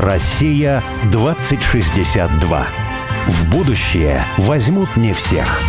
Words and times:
Россия 0.00 0.82
2062. 1.12 2.66
В 3.26 3.50
будущее 3.50 4.24
возьмут 4.38 4.96
не 4.96 5.12
всех. 5.12 5.60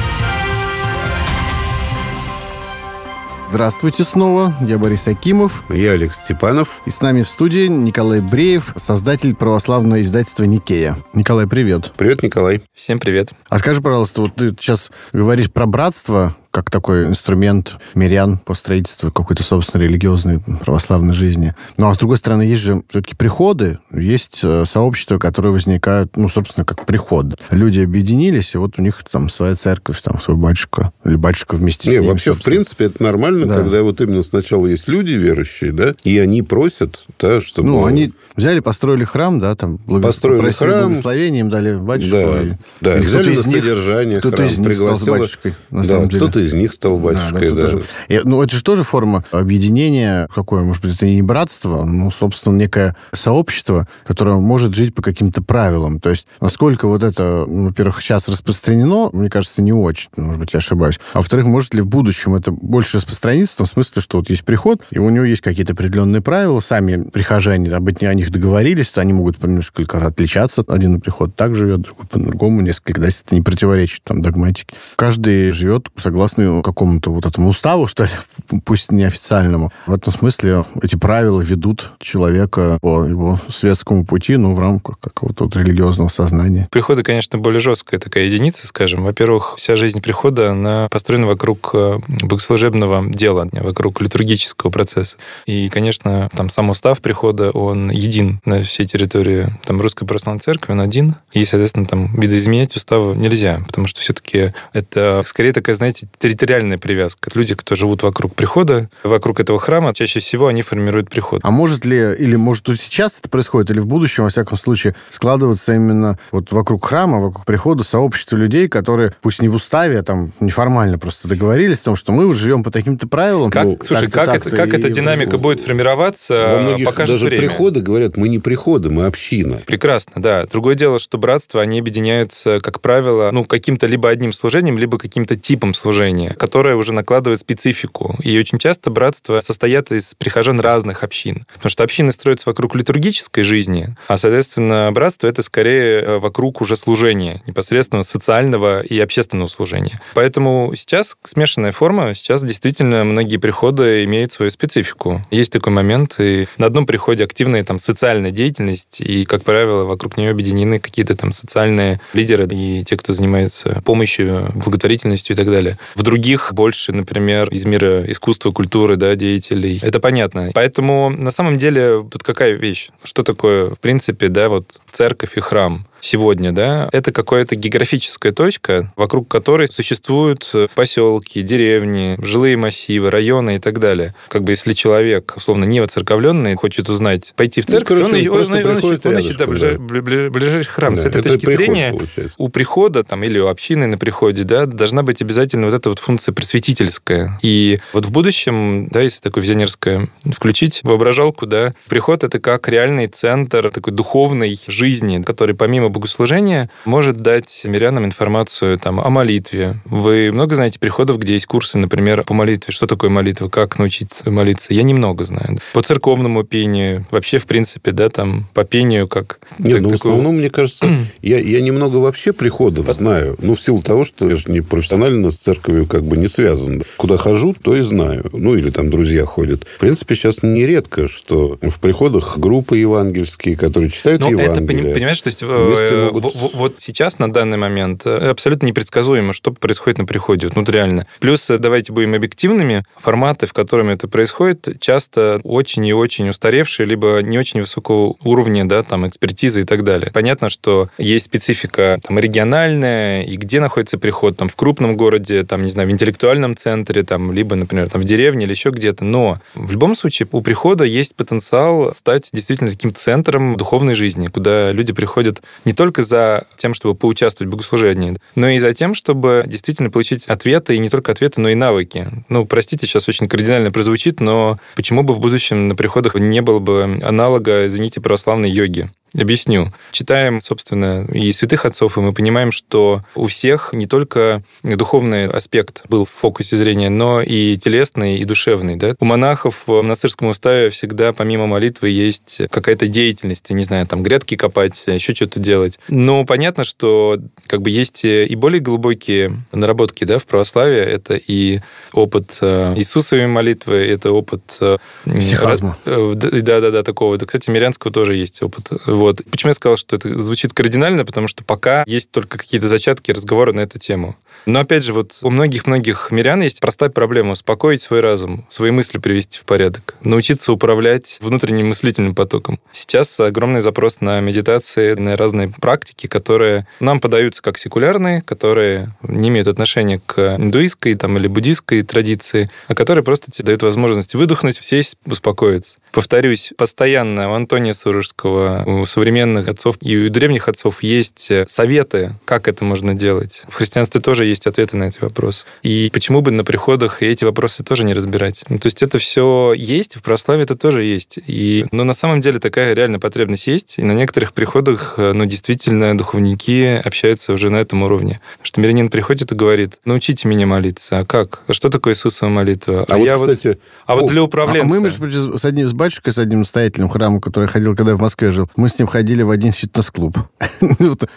Здравствуйте 3.49 4.05
снова, 4.05 4.53
я 4.61 4.77
Борис 4.77 5.09
Акимов. 5.09 5.65
Я 5.67 5.91
Алекс 5.91 6.15
Степанов. 6.15 6.81
И 6.85 6.91
с 6.91 7.01
нами 7.01 7.23
в 7.23 7.27
студии 7.27 7.67
Николай 7.67 8.21
Бреев, 8.21 8.73
создатель 8.77 9.35
православного 9.35 9.99
издательства 9.99 10.45
«Никея». 10.45 10.95
Николай, 11.11 11.45
привет. 11.45 11.91
Привет, 11.97 12.23
Николай. 12.23 12.61
Всем 12.73 12.99
привет. 12.99 13.31
А 13.49 13.59
скажи, 13.59 13.81
пожалуйста, 13.81 14.21
вот 14.21 14.35
ты 14.35 14.51
сейчас 14.51 14.91
говоришь 15.11 15.51
про 15.51 15.65
братство, 15.65 16.33
как 16.51 16.69
такой 16.69 17.05
инструмент 17.05 17.77
мирян 17.95 18.37
по 18.37 18.53
строительству 18.53 19.11
какой-то, 19.11 19.41
собственно, 19.43 19.81
религиозной 19.81 20.41
православной 20.59 21.13
жизни. 21.13 21.55
Ну, 21.77 21.87
а 21.89 21.93
с 21.95 21.97
другой 21.97 22.17
стороны, 22.17 22.41
есть 22.43 22.61
же 22.61 22.81
все-таки 22.89 23.15
приходы, 23.15 23.79
есть 23.91 24.41
э, 24.43 24.65
сообщества, 24.65 25.17
которые 25.17 25.53
возникают, 25.53 26.17
ну, 26.17 26.27
собственно, 26.29 26.65
как 26.65 26.85
приход. 26.85 27.39
Люди 27.51 27.79
объединились, 27.79 28.53
и 28.53 28.57
вот 28.57 28.77
у 28.77 28.81
них 28.81 29.01
там 29.09 29.29
своя 29.29 29.55
церковь, 29.55 30.01
там 30.01 30.19
свой 30.21 30.35
батюшка, 30.37 30.91
или 31.05 31.15
батюшка 31.15 31.55
вместе 31.55 31.89
Не, 31.89 31.95
с 31.97 31.99
ним. 32.01 32.09
вообще, 32.09 32.31
собственно. 32.33 32.41
в 32.41 32.43
принципе, 32.55 32.85
это 32.85 33.01
нормально, 33.01 33.45
Да. 33.45 33.55
когда 33.55 33.81
вот 33.83 34.01
именно 34.01 34.21
сначала 34.23 34.67
есть 34.67 34.87
люди 34.89 35.13
верующие, 35.13 35.71
да, 35.71 35.95
и 36.03 36.17
они 36.19 36.41
просят, 36.41 37.05
да, 37.19 37.39
чтобы... 37.39 37.69
Ну, 37.69 37.85
они 37.85 38.13
взяли, 38.35 38.59
построили 38.59 39.05
храм, 39.05 39.39
да, 39.39 39.55
там, 39.55 39.79
благос- 39.87 40.01
Построили 40.01 40.51
храм. 40.51 40.89
благословения, 40.89 41.39
им 41.39 41.49
дали 41.49 41.75
батюшку. 41.75 42.11
Да, 42.17 42.41
и- 42.43 42.51
да, 42.81 42.97
или 42.97 43.05
взяли 43.05 43.29
на 43.29 43.33
из 43.33 43.45
них- 43.45 43.57
содержание 43.57 44.19
кто-то 44.19 44.37
храм, 44.37 44.49
из 44.49 44.57
них 44.57 44.67
пригласил- 44.67 45.13
батюшкой, 45.13 45.55
на 45.69 45.81
да, 45.83 45.87
самом 45.87 46.09
деле. 46.09 46.19
кто-то 46.19 46.40
из 46.41 46.53
них 46.53 46.73
стал 46.73 46.97
да, 46.97 47.03
батюшкой, 47.03 47.51
да. 47.51 47.61
тоже- 47.61 47.83
И, 48.09 48.21
ну, 48.23 48.41
это 48.41 48.55
же 48.55 48.63
тоже 48.63 48.83
форма 48.83 49.23
объединения, 49.31 50.27
какое, 50.33 50.63
может 50.63 50.81
быть, 50.83 50.95
это 50.95 51.05
и 51.05 51.15
не 51.15 51.21
братство, 51.21 51.83
ну, 51.83 52.11
собственно, 52.11 52.55
некое 52.55 52.95
сообщество, 53.13 53.87
которое 54.05 54.37
может 54.37 54.73
жить 54.73 54.95
по 54.95 55.01
каким-то 55.01 55.41
правилам. 55.41 55.99
То 55.99 56.09
есть, 56.09 56.27
насколько 56.39 56.87
вот 56.87 57.03
это, 57.03 57.45
ну, 57.47 57.67
во-первых, 57.67 58.01
сейчас 58.01 58.27
распространено, 58.27 59.09
мне 59.13 59.29
кажется, 59.29 59.61
не 59.61 59.73
очень, 59.73 60.09
может 60.17 60.39
быть, 60.39 60.53
я 60.53 60.57
ошибаюсь. 60.57 60.99
А 61.13 61.17
во-вторых, 61.17 61.45
может 61.45 61.73
ли 61.73 61.81
в 61.81 61.87
будущем 61.87 62.35
это 62.35 62.51
больше 62.51 62.97
распространиться, 62.97 63.55
в 63.55 63.57
том 63.59 63.67
смысле, 63.67 64.01
что 64.01 64.17
вот 64.17 64.29
есть 64.29 64.43
приход, 64.43 64.81
и 64.91 64.99
у 64.99 65.09
него 65.09 65.25
есть 65.25 65.41
какие-то 65.41 65.73
определенные 65.73 66.21
правила, 66.21 66.59
сами 66.59 67.09
прихожане 67.09 67.69
об 67.71 67.87
о 68.01 68.13
них 68.13 68.31
договорились, 68.31 68.89
то 68.89 69.01
они 69.01 69.13
могут 69.13 69.41
несколько 69.43 69.97
отличаться. 70.05 70.63
Один 70.67 70.99
приход 71.01 71.35
так 71.35 71.55
живет, 71.55 71.81
другой 71.81 72.05
по-другому, 72.07 72.61
несколько, 72.61 72.99
да, 73.01 73.07
если 73.07 73.25
это 73.25 73.35
не 73.35 73.41
противоречит 73.41 74.03
там 74.03 74.21
догматике. 74.21 74.73
Каждый 74.95 75.51
живет 75.51 75.87
согласно 75.97 76.30
какому-то 76.63 77.11
вот 77.11 77.25
этому 77.25 77.49
уставу, 77.49 77.87
что 77.87 78.03
ли, 78.03 78.09
пусть 78.65 78.91
неофициальному. 78.91 79.71
В 79.87 79.93
этом 79.93 80.13
смысле 80.13 80.65
эти 80.81 80.95
правила 80.95 81.41
ведут 81.41 81.93
человека 81.99 82.77
по 82.81 83.03
его 83.05 83.39
светскому 83.49 84.05
пути, 84.05 84.37
ну, 84.37 84.53
в 84.53 84.59
рамках 84.59 84.99
какого-то 84.99 85.45
вот 85.45 85.55
религиозного 85.55 86.09
сознания. 86.09 86.67
Приходы, 86.71 87.03
конечно, 87.03 87.37
более 87.39 87.59
жесткая 87.59 87.99
такая 87.99 88.25
единица, 88.25 88.67
скажем. 88.67 89.03
Во-первых, 89.03 89.55
вся 89.57 89.75
жизнь 89.75 90.01
прихода, 90.01 90.51
она 90.51 90.87
построена 90.89 91.27
вокруг 91.27 91.71
э, 91.73 91.99
богослужебного 92.23 93.09
дела, 93.09 93.47
вокруг 93.51 94.01
литургического 94.01 94.69
процесса. 94.69 95.17
И, 95.45 95.69
конечно, 95.69 96.29
там 96.35 96.49
сам 96.49 96.69
устав 96.69 97.01
прихода, 97.01 97.51
он 97.51 97.89
един 97.89 98.39
на 98.45 98.63
всей 98.63 98.85
территории 98.85 99.47
там, 99.65 99.81
Русской 99.81 100.05
Православной 100.05 100.39
Церкви, 100.39 100.73
он 100.73 100.81
один. 100.81 101.15
И, 101.31 101.43
соответственно, 101.45 101.85
там 101.85 102.13
видоизменять 102.15 102.75
устава 102.75 103.13
нельзя, 103.13 103.61
потому 103.67 103.87
что 103.87 103.99
все-таки 104.01 104.53
это 104.73 105.21
скорее 105.25 105.53
такая, 105.53 105.75
знаете, 105.75 106.07
территориальная 106.21 106.77
привязка. 106.77 107.31
Люди, 107.33 107.55
кто 107.55 107.75
живут 107.75 108.03
вокруг 108.03 108.35
прихода, 108.35 108.89
вокруг 109.03 109.39
этого 109.39 109.59
храма, 109.59 109.93
чаще 109.93 110.19
всего 110.19 110.47
они 110.47 110.61
формируют 110.61 111.09
приход. 111.09 111.41
А 111.43 111.51
может 111.51 111.83
ли, 111.83 111.97
или 112.17 112.35
может 112.35 112.67
вот 112.67 112.79
сейчас 112.79 113.17
это 113.19 113.27
происходит, 113.27 113.71
или 113.71 113.79
в 113.79 113.87
будущем, 113.87 114.23
во 114.23 114.29
всяком 114.29 114.57
случае, 114.57 114.95
складываться 115.09 115.73
именно 115.73 116.19
вот 116.31 116.51
вокруг 116.51 116.85
храма, 116.85 117.19
вокруг 117.19 117.45
прихода 117.45 117.83
сообщество 117.83 118.37
людей, 118.37 118.67
которые, 118.67 119.13
пусть 119.21 119.41
не 119.41 119.47
в 119.47 119.55
уставе, 119.55 119.99
а 119.99 120.03
там 120.03 120.31
неформально 120.39 120.99
просто 120.99 121.27
договорились 121.27 121.79
о 121.79 121.85
том, 121.85 121.95
что 121.95 122.11
мы 122.11 122.31
живем 122.33 122.63
по 122.63 122.69
таким-то 122.69 123.07
правилам. 123.07 123.49
Как, 123.49 123.65
ну, 123.65 123.77
слушай, 123.81 124.09
как, 124.09 124.29
это, 124.29 124.49
как 124.51 124.73
эта 124.73 124.89
динамика 124.89 125.37
будет 125.39 125.59
формироваться, 125.59 126.45
Во 126.55 126.59
многих 126.59 126.85
покажет 126.85 127.15
даже 127.15 127.25
время. 127.25 127.47
приходы 127.47 127.81
говорят, 127.81 128.15
мы 128.15 128.29
не 128.29 128.37
приходы, 128.39 128.89
мы 128.91 129.05
община. 129.05 129.59
Прекрасно, 129.65 130.13
да. 130.21 130.45
Другое 130.45 130.75
дело, 130.75 130.99
что 130.99 131.17
братства, 131.17 131.61
они 131.61 131.79
объединяются, 131.79 132.59
как 132.59 132.79
правило, 132.79 133.31
ну, 133.31 133.43
каким-то 133.43 133.87
либо 133.87 134.09
одним 134.09 134.33
служением, 134.33 134.77
либо 134.77 134.97
каким-то 134.99 135.35
типом 135.35 135.73
служения, 135.73 136.10
которое 136.37 136.75
уже 136.75 136.93
накладывает 136.93 137.39
специфику. 137.39 138.17
И 138.23 138.37
очень 138.37 138.59
часто 138.59 138.89
братства 138.89 139.39
состоят 139.39 139.91
из 139.91 140.13
прихожан 140.15 140.59
разных 140.59 141.03
общин. 141.03 141.43
Потому 141.55 141.69
что 141.69 141.83
общины 141.83 142.11
строятся 142.11 142.49
вокруг 142.49 142.75
литургической 142.75 143.43
жизни, 143.43 143.95
а, 144.07 144.17
соответственно, 144.17 144.91
братство— 144.91 145.27
это 145.27 145.43
скорее 145.43 146.01
э, 146.01 146.17
вокруг 146.17 146.61
уже 146.61 146.75
служения, 146.75 147.41
непосредственно 147.47 148.03
социального 148.03 148.81
и 148.81 148.99
общественного 148.99 149.47
служения. 149.47 150.01
Поэтому 150.13 150.73
сейчас 150.75 151.17
смешанная 151.23 151.71
форма, 151.71 152.13
сейчас 152.13 152.43
действительно 152.43 153.03
многие 153.03 153.37
приходы 153.37 154.03
имеют 154.03 154.31
свою 154.31 154.51
специфику. 154.51 155.21
Есть 155.31 155.51
такой 155.51 155.73
момент, 155.73 156.15
и 156.19 156.47
на 156.57 156.67
одном 156.67 156.85
приходе 156.85 157.23
активная 157.23 157.63
там 157.63 157.79
социальная 157.79 158.31
деятельность, 158.31 159.01
и, 159.01 159.25
как 159.25 159.43
правило, 159.43 159.83
вокруг 159.85 160.17
нее 160.17 160.31
объединены 160.31 160.79
какие-то 160.79 161.15
там 161.15 161.31
социальные 161.31 161.99
лидеры 162.13 162.47
и 162.51 162.83
те, 162.83 162.97
кто 162.97 163.13
занимается 163.13 163.81
помощью, 163.85 164.51
благотворительностью 164.55 165.35
и 165.35 165.37
так 165.37 165.47
далее. 165.47 165.77
В 165.95 166.00
других 166.03 166.53
больше, 166.53 166.91
например, 166.91 167.49
из 167.49 167.65
мира 167.65 168.03
искусства, 168.11 168.51
культуры, 168.51 168.95
да, 168.95 169.15
деятелей. 169.15 169.79
Это 169.81 169.99
понятно. 169.99 170.51
Поэтому, 170.53 171.09
на 171.09 171.31
самом 171.31 171.57
деле, 171.57 172.05
тут 172.09 172.23
какая 172.23 172.53
вещь? 172.53 172.89
Что 173.03 173.23
такое, 173.23 173.73
в 173.73 173.79
принципе, 173.79 174.27
да, 174.27 174.49
вот 174.49 174.79
церковь 174.91 175.37
и 175.37 175.39
храм? 175.39 175.85
Сегодня, 176.01 176.51
да, 176.51 176.89
это 176.91 177.11
какая-то 177.13 177.55
географическая 177.55 178.31
точка, 178.33 178.91
вокруг 178.95 179.27
которой 179.27 179.67
существуют 179.71 180.51
поселки, 180.75 181.41
деревни, 181.41 182.17
жилые 182.21 182.57
массивы, 182.57 183.09
районы 183.11 183.55
и 183.55 183.59
так 183.59 183.79
далее. 183.79 184.13
Как 184.27 184.43
бы 184.43 184.51
если 184.51 184.73
человек, 184.73 185.33
условно, 185.37 185.63
не 185.65 185.79
воцерковленный, 185.79 186.55
хочет 186.55 186.89
узнать, 186.89 187.33
пойти 187.37 187.61
в 187.61 187.67
Ну, 187.67 187.71
церковь, 187.71 187.99
короче, 188.01 188.29
он, 188.29 188.37
он 188.37 188.41
он- 188.51 188.65
он- 188.65 188.77
ищет, 188.79 189.05
он 189.05 189.17
ищет, 189.19 189.37
да, 189.37 189.45
ближай- 189.45 190.29
ближайший 190.29 190.69
храм. 190.69 190.95
Да, 190.95 191.01
С 191.01 191.05
этой 191.05 191.19
это 191.21 191.29
точки 191.29 191.45
приход, 191.45 191.65
зрения 191.65 191.91
получается. 191.91 192.33
у 192.37 192.49
прихода 192.49 193.03
там, 193.03 193.23
или 193.23 193.39
у 193.39 193.47
общины 193.47 193.85
на 193.87 193.97
приходе 193.97 194.43
да, 194.43 194.65
должна 194.65 195.03
быть 195.03 195.21
обязательно 195.21 195.67
вот 195.67 195.75
эта 195.75 195.89
вот 195.89 195.99
функция 195.99 196.33
просветительская. 196.33 197.39
И 197.43 197.79
вот 197.93 198.05
в 198.05 198.11
будущем, 198.11 198.87
да, 198.89 199.01
если 199.01 199.21
такое 199.21 199.43
визионерское 199.43 200.09
включить 200.35 200.81
воображалку, 200.83 201.45
да, 201.45 201.73
приход— 201.87 202.23
это 202.25 202.39
как 202.39 202.67
реальный 202.67 203.07
центр 203.07 203.69
такой 203.69 203.93
духовной 203.93 204.59
жизни, 204.67 205.21
который 205.21 205.55
помимо 205.55 205.90
богослужения 205.91 206.69
может 206.85 207.17
дать 207.17 207.61
мирянам 207.65 208.05
информацию 208.05 208.77
там, 208.77 208.99
о 208.99 209.09
молитве. 209.09 209.75
Вы 209.85 210.31
много 210.31 210.55
знаете 210.55 210.79
приходов, 210.79 211.19
где 211.19 211.33
есть 211.33 211.45
курсы, 211.45 211.77
например, 211.77 212.23
по 212.23 212.33
молитве. 212.33 212.73
Что 212.73 212.87
такое 212.87 213.09
молитва? 213.09 213.47
Как 213.49 213.77
научиться 213.79 214.29
молиться? 214.31 214.73
Я 214.73 214.83
немного 214.83 215.23
знаю. 215.23 215.59
По 215.73 215.81
церковному 215.83 216.43
пению, 216.43 217.05
вообще, 217.11 217.37
в 217.37 217.45
принципе, 217.45 217.91
да, 217.91 218.09
там, 218.09 218.47
по 218.53 218.63
пению 218.63 219.07
как... 219.07 219.39
Нет, 219.59 219.75
как 219.75 219.81
ну, 219.83 219.89
в 219.89 219.91
такое- 219.93 220.11
основном, 220.13 220.35
мне 220.37 220.49
кажется, 220.49 220.85
я, 221.21 221.39
я 221.39 221.61
немного 221.61 221.97
вообще 221.97 222.33
приходов 222.33 222.87
знаю. 222.93 223.35
Ну, 223.39 223.55
в 223.55 223.61
силу 223.61 223.81
того, 223.81 224.05
что 224.05 224.29
я 224.29 224.35
же 224.35 224.51
не 224.51 224.61
профессионально 224.61 225.31
с 225.31 225.37
церковью 225.37 225.85
как 225.85 226.03
бы 226.03 226.17
не 226.17 226.27
связан. 226.27 226.83
Куда 226.97 227.17
хожу, 227.17 227.53
то 227.61 227.75
и 227.75 227.81
знаю. 227.81 228.25
Ну, 228.33 228.55
или 228.55 228.69
там 228.69 228.89
друзья 228.89 229.25
ходят. 229.25 229.65
В 229.65 229.79
принципе, 229.79 230.15
сейчас 230.15 230.43
нередко, 230.43 231.07
что 231.07 231.57
в 231.61 231.79
приходах 231.79 232.37
группы 232.37 232.77
евангельские, 232.77 233.55
которые 233.55 233.89
читают 233.89 234.21
это, 234.21 234.29
Евангелие. 234.31 234.83
поним- 234.85 234.93
понимаешь, 234.93 235.21
то 235.21 235.27
есть 235.27 235.41
Э, 235.81 236.05
могут- 236.05 236.23
во- 236.23 236.31
во- 236.41 236.51
вот 236.53 236.79
сейчас, 236.79 237.19
на 237.19 237.31
данный 237.31 237.57
момент, 237.57 238.03
э, 238.05 238.29
абсолютно 238.29 238.65
непредсказуемо, 238.67 239.33
что 239.33 239.51
происходит 239.51 239.97
на 239.99 240.05
приходе, 240.05 240.47
вот, 240.47 240.55
ну, 240.55 240.61
вот 240.61 240.69
реально. 240.69 241.07
Плюс, 241.19 241.49
э, 241.49 241.57
давайте 241.57 241.91
будем 241.93 242.13
объективными, 242.13 242.83
форматы, 242.99 243.45
в 243.47 243.53
которыми 243.53 243.93
это 243.93 244.07
происходит, 244.07 244.79
часто 244.79 245.41
очень 245.43 245.85
и 245.85 245.93
очень 245.93 246.29
устаревшие, 246.29 246.85
либо 246.85 247.19
не 247.21 247.37
очень 247.39 247.61
высокого 247.61 248.15
уровня, 248.23 248.65
да, 248.65 248.83
там, 248.83 249.07
экспертизы 249.07 249.61
и 249.61 249.63
так 249.65 249.83
далее. 249.83 250.09
Понятно, 250.13 250.49
что 250.49 250.89
есть 250.97 251.25
специфика 251.25 251.99
там 252.05 252.19
региональная, 252.19 253.23
и 253.23 253.37
где 253.37 253.59
находится 253.59 253.97
приход, 253.97 254.37
там, 254.37 254.49
в 254.49 254.55
крупном 254.55 254.97
городе, 254.97 255.43
там, 255.43 255.63
не 255.63 255.69
знаю, 255.69 255.87
в 255.89 255.91
интеллектуальном 255.91 256.55
центре, 256.55 257.03
там, 257.03 257.31
либо, 257.31 257.55
например, 257.55 257.89
там, 257.89 258.01
в 258.01 258.03
деревне 258.05 258.45
или 258.45 258.51
еще 258.51 258.69
где-то, 258.69 259.05
но 259.05 259.37
в 259.55 259.71
любом 259.71 259.95
случае 259.95 260.27
у 260.31 260.41
прихода 260.41 260.83
есть 260.83 261.15
потенциал 261.15 261.93
стать 261.93 262.29
действительно 262.33 262.69
таким 262.69 262.93
центром 262.93 263.57
духовной 263.57 263.95
жизни, 263.95 264.27
куда 264.27 264.71
люди 264.71 264.93
приходят 264.93 265.41
не 265.65 265.70
только 265.73 266.03
за 266.03 266.45
тем, 266.57 266.73
чтобы 266.73 266.95
поучаствовать 266.95 267.47
в 267.47 267.51
богослужении, 267.51 268.17
но 268.35 268.49
и 268.49 268.59
за 268.59 268.73
тем, 268.73 268.93
чтобы 268.93 269.43
действительно 269.47 269.89
получить 269.89 270.25
ответы, 270.25 270.75
и 270.75 270.79
не 270.79 270.89
только 270.89 271.11
ответы, 271.11 271.41
но 271.41 271.49
и 271.49 271.55
навыки. 271.55 272.07
Ну, 272.29 272.45
простите, 272.45 272.85
сейчас 272.85 273.07
очень 273.07 273.27
кардинально 273.27 273.71
прозвучит, 273.71 274.19
но 274.19 274.57
почему 274.75 275.03
бы 275.03 275.13
в 275.13 275.19
будущем 275.19 275.67
на 275.67 275.75
приходах 275.75 276.15
не 276.15 276.41
было 276.41 276.59
бы 276.59 276.99
аналога, 277.03 277.67
извините, 277.67 278.01
православной 278.01 278.49
йоги? 278.49 278.91
Объясню. 279.17 279.73
Читаем, 279.91 280.39
собственно, 280.39 281.05
и 281.11 281.31
святых 281.33 281.65
отцов, 281.65 281.97
и 281.97 282.01
мы 282.01 282.13
понимаем, 282.13 282.51
что 282.51 283.01
у 283.15 283.27
всех 283.27 283.71
не 283.73 283.85
только 283.85 284.41
духовный 284.63 285.27
аспект 285.27 285.83
был 285.89 286.05
в 286.05 286.09
фокусе 286.09 286.55
зрения, 286.55 286.89
но 286.89 287.21
и 287.21 287.57
телесный, 287.57 288.19
и 288.19 288.25
душевный. 288.25 288.77
Да? 288.77 288.95
У 288.99 289.05
монахов 289.05 289.63
в 289.67 289.81
монастырском 289.81 290.29
уставе 290.29 290.69
всегда 290.69 291.11
помимо 291.11 291.45
молитвы 291.45 291.89
есть 291.89 292.41
какая-то 292.49 292.87
деятельность, 292.87 293.49
не 293.49 293.63
знаю, 293.63 293.85
там 293.85 294.01
грядки 294.01 294.35
копать, 294.35 294.83
еще 294.87 295.13
что-то 295.13 295.39
делать. 295.39 295.77
Но 295.89 296.23
понятно, 296.23 296.63
что 296.63 297.17
как 297.47 297.61
бы 297.61 297.69
есть 297.69 298.05
и 298.05 298.35
более 298.35 298.61
глубокие 298.61 299.43
наработки 299.51 300.05
да, 300.05 300.17
в 300.19 300.25
православии. 300.25 300.79
Это 300.79 301.15
и 301.15 301.59
опыт 301.93 302.37
э, 302.41 302.73
Иисусовой 302.77 303.27
молитвы, 303.27 303.75
это 303.75 304.11
опыт... 304.11 304.57
Э, 304.61 304.77
Психазма. 305.05 305.77
Да-да-да, 305.85 306.83
такого. 306.83 307.17
Кстати, 307.17 307.49
Мирянского 307.49 307.91
тоже 307.91 308.15
есть 308.15 308.41
опыт 308.41 308.71
вот. 309.01 309.21
Почему 309.31 309.49
я 309.49 309.53
сказал, 309.53 309.77
что 309.77 309.95
это 309.95 310.21
звучит 310.21 310.53
кардинально? 310.53 311.05
Потому 311.05 311.27
что 311.27 311.43
пока 311.43 311.83
есть 311.87 312.11
только 312.11 312.37
какие-то 312.37 312.67
зачатки 312.67 313.11
разговора 313.11 313.51
на 313.51 313.61
эту 313.61 313.79
тему. 313.79 314.15
Но 314.45 314.59
опять 314.59 314.83
же, 314.83 314.93
вот 314.93 315.17
у 315.23 315.29
многих-многих 315.29 316.09
мирян 316.11 316.41
есть 316.41 316.59
простая 316.59 316.89
проблема 316.89 317.31
успокоить 317.31 317.81
свой 317.81 317.99
разум, 318.01 318.45
свои 318.49 318.71
мысли 318.71 318.99
привести 318.99 319.39
в 319.39 319.45
порядок, 319.45 319.95
научиться 320.03 320.51
управлять 320.51 321.17
внутренним 321.21 321.69
мыслительным 321.69 322.13
потоком. 322.13 322.59
Сейчас 322.71 323.19
огромный 323.19 323.61
запрос 323.61 324.01
на 324.01 324.19
медитации, 324.19 324.93
на 324.93 325.17
разные 325.17 325.49
практики, 325.49 326.07
которые 326.07 326.67
нам 326.79 326.99
подаются 326.99 327.41
как 327.41 327.57
секулярные, 327.57 328.21
которые 328.21 328.95
не 329.01 329.29
имеют 329.29 329.47
отношения 329.47 329.99
к 330.05 330.35
индуистской 330.35 330.93
там, 330.95 331.17
или 331.17 331.27
буддийской 331.27 331.81
традиции, 331.81 332.49
а 332.67 332.75
которые 332.75 333.03
просто 333.03 333.31
тебе 333.31 333.47
дают 333.47 333.63
возможность 333.63 334.13
выдохнуть, 334.13 334.57
сесть, 334.61 334.97
успокоиться. 335.05 335.79
Повторюсь, 335.91 336.53
постоянно 336.57 337.31
у 337.31 337.33
Антония 337.33 337.73
Сурожского, 337.73 338.63
у 338.65 338.85
современных 338.85 339.47
отцов 339.47 339.77
и 339.81 339.97
у 339.97 340.09
древних 340.09 340.47
отцов 340.47 340.83
есть 340.83 341.29
э, 341.29 341.45
советы, 341.47 342.15
как 342.25 342.47
это 342.47 342.63
можно 342.63 342.93
делать. 342.93 343.43
В 343.49 343.55
христианстве 343.55 343.99
тоже 343.99 344.25
есть 344.25 344.47
ответы 344.47 344.77
на 344.77 344.85
эти 344.85 344.99
вопросы. 345.01 345.45
И 345.63 345.89
почему 345.91 346.21
бы 346.21 346.31
на 346.31 346.43
приходах 346.43 347.03
эти 347.03 347.25
вопросы 347.25 347.63
тоже 347.63 347.83
не 347.83 347.93
разбирать? 347.93 348.45
Ну, 348.47 348.57
то 348.57 348.67
есть 348.67 348.81
это 348.81 348.99
все 348.99 349.53
есть, 349.55 349.95
в 349.97 350.01
православии 350.01 350.43
это 350.43 350.55
тоже 350.55 350.83
есть. 350.83 351.19
И, 351.27 351.65
но 351.71 351.83
на 351.83 351.93
самом 351.93 352.21
деле 352.21 352.39
такая 352.39 352.73
реально 352.73 352.99
потребность 352.99 353.47
есть. 353.47 353.77
И 353.77 353.83
на 353.83 353.91
некоторых 353.91 354.33
приходах, 354.33 354.95
э, 354.97 355.11
ну, 355.13 355.25
действительно, 355.25 355.97
духовники 355.97 356.81
общаются 356.83 357.33
уже 357.33 357.49
на 357.49 357.57
этом 357.57 357.83
уровне. 357.83 358.21
Что 358.41 358.61
мирянин 358.61 358.89
приходит 358.89 359.31
и 359.33 359.35
говорит, 359.35 359.79
научите 359.83 360.27
меня 360.27 360.45
молиться. 360.47 360.99
А 360.99 361.05
как? 361.05 361.41
А 361.47 361.53
что 361.53 361.69
такое 361.69 361.93
Иисусова 361.93 362.29
молитва? 362.29 362.85
А, 362.87 362.93
а 362.93 362.97
вот, 362.97 363.05
я 363.05 363.15
кстати... 363.15 363.47
Вот... 363.47 363.57
А 363.87 363.95
вот 363.97 364.09
для 364.09 364.23
управленца... 364.23 364.65
А 364.65 364.69
мы, 364.69 364.79
между 364.79 365.37
с 365.37 365.43
одним 365.43 365.67
с 365.67 365.73
батюшкой, 365.81 366.13
с 366.13 366.19
одним 366.19 366.39
настоятелем 366.39 366.89
храма, 366.89 367.19
который 367.19 367.49
ходил, 367.49 367.75
когда 367.75 367.93
я 367.93 367.97
в 367.97 368.01
Москве 368.01 368.31
жил, 368.31 368.47
мы 368.55 368.69
с 368.69 368.77
ним 368.77 368.87
ходили 368.87 369.23
в 369.23 369.31
один 369.31 369.51
фитнес-клуб. 369.51 370.15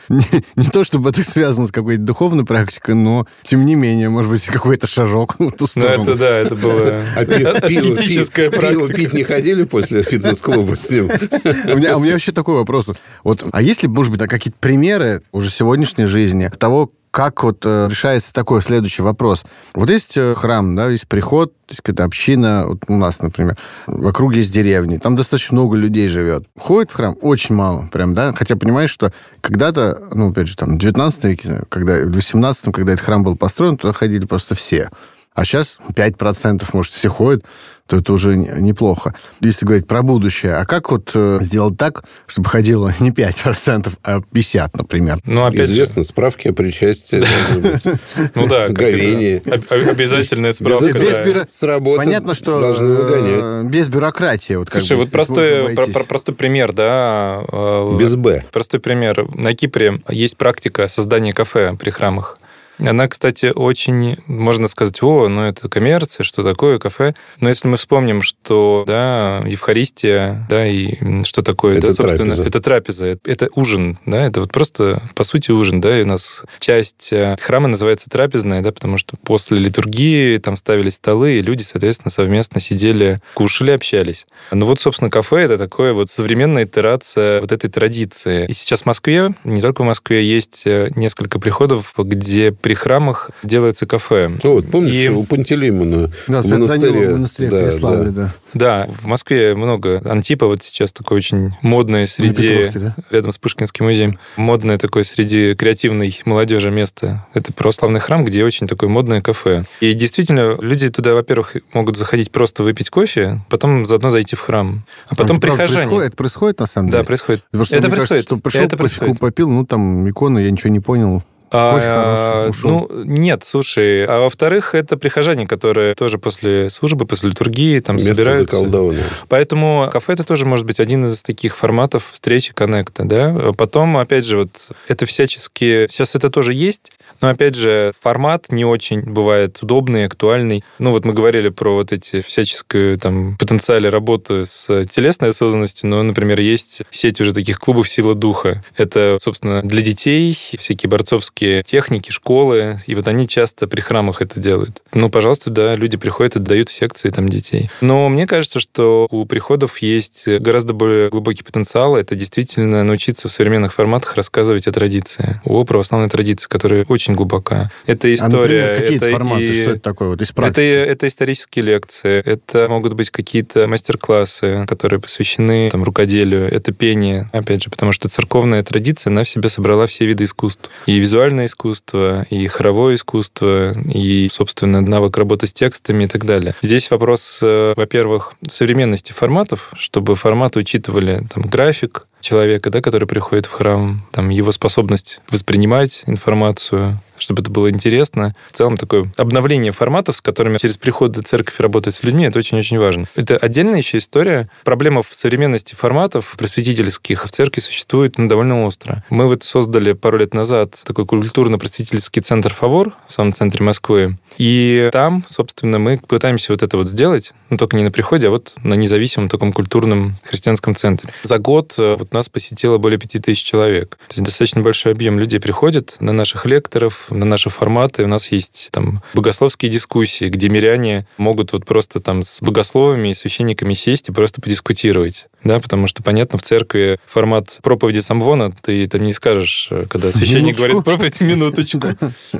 не, 0.08 0.70
то, 0.72 0.84
чтобы 0.84 1.10
это 1.10 1.22
связано 1.22 1.66
с 1.66 1.70
какой-то 1.70 2.00
духовной 2.00 2.46
практикой, 2.46 2.94
но, 2.94 3.26
тем 3.42 3.66
не 3.66 3.74
менее, 3.74 4.08
может 4.08 4.30
быть, 4.30 4.46
какой-то 4.46 4.86
шажок 4.86 5.38
в 5.38 5.50
ту 5.50 5.66
сторону. 5.66 6.04
Ну, 6.04 6.12
это 6.12 6.14
да, 6.14 6.30
это 6.30 6.56
было 6.56 7.02
а 7.14 7.20
аскетическая 7.20 8.50
практика. 8.50 8.94
пить 8.94 9.12
не 9.12 9.22
ходили 9.22 9.64
после 9.64 10.02
фитнес-клуба 10.02 10.76
с 10.76 10.88
ним? 10.88 11.04
у, 11.10 11.76
меня, 11.76 11.98
вообще 11.98 12.32
такой 12.32 12.54
вопрос. 12.54 12.90
Вот, 13.22 13.44
а 13.52 13.60
есть 13.60 13.82
ли, 13.82 13.88
может 13.88 14.16
быть, 14.16 14.26
какие-то 14.26 14.58
примеры 14.58 15.20
уже 15.30 15.50
сегодняшней 15.50 16.06
жизни 16.06 16.50
того, 16.58 16.90
как 17.14 17.44
вот 17.44 17.64
э, 17.64 17.86
решается 17.88 18.32
такой 18.32 18.60
следующий 18.60 19.02
вопрос. 19.02 19.44
Вот 19.72 19.88
есть 19.88 20.16
э, 20.16 20.34
храм, 20.34 20.74
да, 20.74 20.90
есть 20.90 21.06
приход, 21.06 21.52
есть 21.68 21.80
какая-то 21.80 22.02
община, 22.02 22.64
вот 22.66 22.82
у 22.88 22.96
нас, 22.96 23.22
например, 23.22 23.56
вокруг 23.86 24.34
есть 24.34 24.52
деревни, 24.52 24.96
там 24.96 25.14
достаточно 25.14 25.54
много 25.54 25.76
людей 25.76 26.08
живет. 26.08 26.48
Ходит 26.58 26.90
в 26.90 26.94
храм 26.94 27.16
очень 27.20 27.54
мало, 27.54 27.88
прям, 27.92 28.14
да, 28.14 28.32
хотя 28.32 28.56
понимаешь, 28.56 28.90
что 28.90 29.12
когда-то, 29.40 30.08
ну, 30.12 30.30
опять 30.30 30.48
же, 30.48 30.56
там, 30.56 30.74
в 30.74 30.78
19 30.80 31.24
веке, 31.24 31.62
когда, 31.68 32.00
в 32.00 32.10
18 32.12 32.74
когда 32.74 32.94
этот 32.94 33.04
храм 33.04 33.22
был 33.22 33.36
построен, 33.36 33.76
туда 33.76 33.92
ходили 33.92 34.26
просто 34.26 34.56
все. 34.56 34.90
А 35.34 35.44
сейчас 35.44 35.78
5%, 35.94 36.64
может, 36.72 36.92
все 36.92 37.10
ходят 37.10 37.44
то 37.86 37.98
это 37.98 38.12
уже 38.14 38.36
неплохо. 38.36 39.14
Если 39.40 39.66
говорить 39.66 39.86
про 39.86 40.02
будущее, 40.02 40.54
а 40.54 40.64
как 40.64 40.90
вот 40.90 41.10
э, 41.14 41.38
сделать 41.42 41.76
так, 41.76 42.04
чтобы 42.26 42.48
ходило 42.48 42.92
не 42.98 43.10
5%, 43.10 43.98
а 44.02 44.20
50%, 44.20 44.70
например? 44.74 45.18
Ну, 45.24 45.44
опять 45.44 45.68
Известно, 45.68 46.02
же... 46.02 46.08
справки 46.08 46.48
о 46.48 46.52
причастии. 46.52 47.24
Ну 48.34 48.46
да, 48.46 48.68
говение. 48.68 49.42
Обязательная 49.70 50.52
справка. 50.52 51.46
С 51.50 51.62
работы 51.62 51.98
Понятно, 51.98 52.34
что 52.34 52.74
э, 52.78 53.64
без 53.68 53.88
бюрократии. 53.88 54.58
Слушай, 54.68 54.96
вот 54.96 55.10
простой 55.10 56.34
пример, 56.34 56.72
да. 56.72 57.44
Э, 57.50 57.96
без 57.98 58.16
«Б». 58.16 58.44
Простой 58.52 58.80
пример. 58.80 59.26
На 59.34 59.54
Кипре 59.54 60.00
есть 60.08 60.36
практика 60.36 60.88
создания 60.88 61.32
кафе 61.32 61.76
при 61.78 61.90
храмах. 61.90 62.38
Она, 62.78 63.08
кстати, 63.08 63.52
очень, 63.54 64.16
можно 64.26 64.68
сказать, 64.68 65.02
о, 65.02 65.28
ну 65.28 65.42
это 65.42 65.68
коммерция, 65.68 66.24
что 66.24 66.42
такое 66.42 66.78
кафе. 66.78 67.14
Но 67.40 67.48
если 67.48 67.68
мы 67.68 67.76
вспомним, 67.76 68.22
что, 68.22 68.84
да, 68.86 69.42
Евхаристия, 69.46 70.46
да, 70.48 70.66
и 70.66 71.22
что 71.24 71.42
такое, 71.42 71.78
это 71.78 71.88
да, 71.88 71.94
собственно, 71.94 72.34
трапеза. 72.34 72.48
это 72.48 72.60
трапеза, 72.60 73.18
это 73.24 73.48
ужин, 73.54 73.98
да, 74.06 74.26
это 74.26 74.40
вот 74.40 74.52
просто, 74.52 75.02
по 75.14 75.24
сути, 75.24 75.50
ужин, 75.50 75.80
да, 75.80 75.98
и 75.98 76.02
у 76.02 76.06
нас 76.06 76.42
часть 76.58 77.12
э, 77.12 77.36
храма 77.40 77.68
называется 77.68 78.10
трапезная, 78.10 78.62
да, 78.62 78.72
потому 78.72 78.98
что 78.98 79.16
после 79.16 79.58
литургии 79.58 80.36
там 80.38 80.56
ставились 80.56 80.94
столы, 80.94 81.34
и 81.34 81.42
люди, 81.42 81.62
соответственно, 81.62 82.10
совместно 82.10 82.60
сидели, 82.60 83.20
кушали, 83.34 83.70
общались. 83.70 84.26
Ну 84.50 84.66
вот, 84.66 84.80
собственно, 84.80 85.10
кафе— 85.10 85.36
это 85.42 85.58
такое 85.58 85.92
вот 85.92 86.10
современная 86.10 86.64
итерация 86.64 87.40
вот 87.40 87.52
этой 87.52 87.70
традиции. 87.70 88.46
И 88.48 88.52
сейчас 88.52 88.82
в 88.82 88.86
Москве, 88.86 89.34
не 89.44 89.60
только 89.60 89.82
в 89.82 89.84
Москве, 89.84 90.24
есть 90.24 90.62
э, 90.66 90.90
несколько 90.96 91.38
приходов, 91.38 91.92
где 91.96 92.52
при 92.64 92.72
храмах 92.72 93.30
делается 93.42 93.84
кафе. 93.84 94.38
Ну, 94.42 94.54
вот, 94.54 94.70
помнишь, 94.70 94.94
и... 94.94 95.10
у 95.10 95.24
Пантелеймона 95.24 96.10
да, 96.26 96.40
в 96.40 96.48
монастыре, 96.48 97.10
монастыре 97.10 97.50
да, 97.50 97.60
Преславле, 97.60 98.10
да. 98.10 98.22
да. 98.22 98.34
Да, 98.54 98.88
в 98.90 99.04
Москве 99.04 99.54
много. 99.54 100.00
Антипа 100.02 100.46
вот 100.46 100.62
сейчас 100.62 100.90
такой 100.90 101.18
очень 101.18 101.50
модное 101.60 102.06
среди... 102.06 102.70
Да? 102.70 102.96
Рядом 103.10 103.32
с 103.32 103.38
Пушкинским 103.38 103.84
музеем. 103.84 104.18
Модное 104.36 104.78
такое 104.78 105.02
среди 105.02 105.54
креативной 105.54 106.18
молодежи 106.24 106.70
место. 106.70 107.26
Это 107.34 107.52
православный 107.52 108.00
храм, 108.00 108.24
где 108.24 108.42
очень 108.42 108.66
такое 108.66 108.88
модное 108.88 109.20
кафе. 109.20 109.64
И 109.80 109.92
действительно, 109.92 110.56
люди 110.58 110.88
туда, 110.88 111.12
во-первых, 111.12 111.56
могут 111.74 111.98
заходить 111.98 112.30
просто 112.30 112.62
выпить 112.62 112.88
кофе, 112.88 113.42
потом 113.50 113.84
заодно 113.84 114.08
зайти 114.08 114.36
в 114.36 114.40
храм. 114.40 114.86
А 115.08 115.16
потом 115.16 115.36
это 115.36 115.48
прихожане... 115.48 115.82
Происходит, 115.82 116.06
это 116.06 116.16
происходит 116.16 116.60
на 116.60 116.66
самом 116.66 116.88
деле? 116.88 117.02
Да, 117.02 117.04
происходит. 117.06 117.42
Потому 117.50 117.64
что, 117.66 117.76
это 117.76 117.88
происходит. 117.88 118.08
Кажется, 118.08 118.26
что 118.26 118.36
пришел, 118.38 118.62
это 118.62 118.76
происходит. 118.78 119.20
попил, 119.20 119.50
ну 119.50 119.66
там 119.66 120.08
икону, 120.08 120.38
я 120.38 120.50
ничего 120.50 120.70
не 120.70 120.80
понял. 120.80 121.22
А, 121.56 122.50
ну, 122.64 122.88
нет, 123.04 123.44
слушай. 123.44 124.04
А 124.04 124.20
во-вторых, 124.20 124.74
это 124.74 124.96
прихожане, 124.96 125.46
которые 125.46 125.94
тоже 125.94 126.18
после 126.18 126.68
службы, 126.68 127.06
после 127.06 127.30
литургии 127.30 127.78
там 127.78 127.96
Место 127.96 128.14
собираются. 128.14 128.56
Заколдованное. 128.56 129.04
Поэтому 129.28 129.88
кафе 129.92 130.14
это 130.14 130.24
тоже 130.24 130.46
может 130.46 130.66
быть 130.66 130.80
один 130.80 131.06
из 131.06 131.22
таких 131.22 131.56
форматов 131.56 132.10
встречи, 132.12 132.52
коннекта, 132.52 133.04
да. 133.04 133.52
Потом, 133.56 133.96
опять 133.96 134.26
же, 134.26 134.38
вот 134.38 134.70
это 134.88 135.06
всячески... 135.06 135.86
Сейчас 135.90 136.16
это 136.16 136.30
тоже 136.30 136.52
есть, 136.52 136.92
но, 137.20 137.28
опять 137.28 137.54
же, 137.54 137.92
формат 138.00 138.50
не 138.50 138.64
очень 138.64 139.02
бывает 139.02 139.58
удобный, 139.62 140.04
актуальный. 140.04 140.64
Ну, 140.78 140.90
вот 140.90 141.04
мы 141.04 141.12
говорили 141.12 141.48
про 141.48 141.74
вот 141.74 141.92
эти 141.92 142.20
всяческую 142.20 142.98
там 142.98 143.36
потенциале 143.38 143.88
работы 143.88 144.44
с 144.46 144.84
телесной 144.84 145.30
осознанностью, 145.30 145.88
но, 145.88 146.02
например, 146.02 146.40
есть 146.40 146.82
сеть 146.90 147.20
уже 147.20 147.32
таких 147.32 147.58
клубов 147.58 147.88
«Сила 147.88 148.14
духа». 148.14 148.62
Это, 148.76 149.16
собственно, 149.20 149.62
для 149.62 149.80
детей, 149.80 150.38
всякие 150.58 150.90
борцовские 150.90 151.62
техники, 151.62 152.10
школы, 152.10 152.78
и 152.86 152.94
вот 152.94 153.08
они 153.08 153.26
часто 153.28 153.66
при 153.66 153.80
храмах 153.80 154.22
это 154.22 154.40
делают. 154.40 154.82
Ну, 154.92 155.08
пожалуйста, 155.08 155.50
да, 155.50 155.74
люди 155.74 155.96
приходят 155.96 156.36
и 156.36 156.40
дают 156.40 156.70
секции 156.70 157.10
там 157.10 157.28
детей. 157.28 157.70
Но 157.80 158.08
мне 158.08 158.26
кажется, 158.26 158.60
что 158.60 159.06
у 159.10 159.24
приходов 159.24 159.78
есть 159.78 160.28
гораздо 160.28 160.74
более 160.74 161.10
глубокий 161.10 161.42
потенциал. 161.42 161.96
Это 161.96 162.14
действительно 162.14 162.84
научиться 162.84 163.28
в 163.28 163.32
современных 163.32 163.72
форматах 163.72 164.16
рассказывать 164.16 164.66
о 164.66 164.72
традиции, 164.72 165.40
о 165.44 165.64
православной 165.64 166.08
традиции, 166.08 166.48
которая 166.48 166.84
очень 166.94 167.14
глубока. 167.14 167.70
Это 167.86 168.12
история. 168.14 168.72
А, 168.72 168.80
какие 168.80 168.96
это 168.96 169.10
форматы? 169.10 169.44
И... 169.44 169.62
Что 169.62 169.70
это 169.72 169.80
такое? 169.80 170.08
Вот 170.08 170.22
из 170.22 170.30
это, 170.30 170.60
это 170.60 171.08
исторические 171.08 171.64
лекции, 171.64 172.22
это 172.24 172.68
могут 172.68 172.94
быть 172.94 173.10
какие-то 173.10 173.66
мастер-классы, 173.66 174.64
которые 174.66 175.00
посвящены 175.00 175.70
там, 175.70 175.84
рукоделию, 175.84 176.50
это 176.50 176.72
пение, 176.72 177.28
опять 177.32 177.62
же, 177.62 177.70
потому 177.70 177.92
что 177.92 178.08
церковная 178.08 178.62
традиция, 178.62 179.10
она 179.10 179.24
в 179.24 179.28
себе 179.28 179.48
собрала 179.48 179.86
все 179.86 180.06
виды 180.06 180.24
искусств. 180.24 180.70
И 180.86 180.98
визуальное 180.98 181.46
искусство, 181.46 182.26
и 182.30 182.46
хоровое 182.46 182.94
искусство, 182.94 183.72
и, 183.72 184.28
собственно, 184.32 184.80
навык 184.80 185.16
работы 185.16 185.46
с 185.46 185.52
текстами 185.52 186.04
и 186.04 186.08
так 186.08 186.24
далее. 186.24 186.54
Здесь 186.62 186.90
вопрос, 186.90 187.38
э, 187.42 187.74
во-первых, 187.76 188.34
современности 188.48 189.12
форматов, 189.12 189.70
чтобы 189.76 190.16
форматы 190.16 190.58
учитывали 190.60 191.26
там, 191.32 191.44
график, 191.44 192.06
человека, 192.24 192.70
да, 192.70 192.80
который 192.80 193.06
приходит 193.06 193.46
в 193.46 193.52
храм, 193.52 194.04
там, 194.10 194.30
его 194.30 194.50
способность 194.50 195.20
воспринимать 195.30 196.02
информацию, 196.06 196.98
чтобы 197.18 197.42
это 197.42 197.50
было 197.50 197.70
интересно. 197.70 198.34
В 198.50 198.56
целом 198.56 198.76
такое 198.76 199.06
обновление 199.16 199.72
форматов, 199.72 200.16
с 200.16 200.20
которыми 200.20 200.58
через 200.58 200.76
приход 200.76 201.16
в 201.16 201.22
церковь 201.22 201.58
работать 201.60 201.94
с 201.94 202.02
людьми, 202.02 202.24
это 202.24 202.38
очень-очень 202.38 202.78
важно. 202.78 203.06
Это 203.16 203.36
отдельная 203.36 203.78
еще 203.78 203.98
история. 203.98 204.48
Проблема 204.64 205.02
в 205.02 205.08
современности 205.12 205.74
форматов 205.74 206.34
просветительских 206.38 207.24
в 207.24 207.30
церкви 207.30 207.60
существует 207.60 208.18
ну, 208.18 208.28
довольно 208.28 208.64
остро. 208.64 209.04
Мы 209.10 209.28
вот 209.28 209.42
создали 209.42 209.92
пару 209.92 210.18
лет 210.18 210.34
назад 210.34 210.80
такой 210.84 211.06
культурно-просветительский 211.06 212.22
центр 212.22 212.52
«Фавор» 212.52 212.94
в 213.08 213.12
самом 213.12 213.32
центре 213.32 213.64
Москвы. 213.64 214.18
И 214.38 214.88
там, 214.92 215.24
собственно, 215.28 215.78
мы 215.78 215.98
пытаемся 215.98 216.52
вот 216.52 216.62
это 216.62 216.76
вот 216.76 216.88
сделать, 216.88 217.32
ну, 217.50 217.56
только 217.56 217.76
не 217.76 217.84
на 217.84 217.90
приходе, 217.90 218.28
а 218.28 218.30
вот 218.30 218.54
на 218.62 218.74
независимом 218.74 219.28
таком 219.28 219.52
культурном 219.52 220.14
христианском 220.24 220.74
центре. 220.74 221.12
За 221.22 221.38
год 221.38 221.74
э, 221.78 221.96
вот 221.98 222.12
нас 222.12 222.28
посетило 222.28 222.78
более 222.78 222.98
5000 222.98 223.42
человек. 223.42 223.96
То 224.08 224.14
есть 224.14 224.24
достаточно 224.24 224.60
большой 224.60 224.92
объем 224.92 225.18
людей 225.18 225.40
приходит 225.40 225.96
на 226.00 226.12
наших 226.12 226.46
лекторов, 226.46 227.03
на 227.10 227.24
наши 227.24 227.50
форматы. 227.50 228.04
У 228.04 228.08
нас 228.08 228.30
есть 228.32 228.68
там 228.72 229.02
богословские 229.14 229.70
дискуссии, 229.70 230.28
где 230.28 230.48
миряне 230.48 231.06
могут 231.16 231.52
вот 231.52 231.64
просто 231.64 232.00
там 232.00 232.22
с 232.22 232.40
богословами 232.40 233.08
и 233.08 233.14
священниками 233.14 233.74
сесть 233.74 234.08
и 234.08 234.12
просто 234.12 234.40
подискутировать. 234.40 235.26
Да, 235.44 235.60
потому 235.60 235.86
что, 235.86 236.02
понятно, 236.02 236.38
в 236.38 236.42
церкви 236.42 236.98
формат 237.06 237.58
проповеди 237.62 237.98
самвона 237.98 238.50
ты 238.50 238.86
там 238.86 239.02
не 239.02 239.12
скажешь, 239.12 239.68
э, 239.70 239.84
когда 239.88 240.10
священник 240.12 240.56
Минуточку. 240.58 240.62
говорит 240.62 240.84
проповедь, 240.84 241.20
минуточку. 241.20 241.88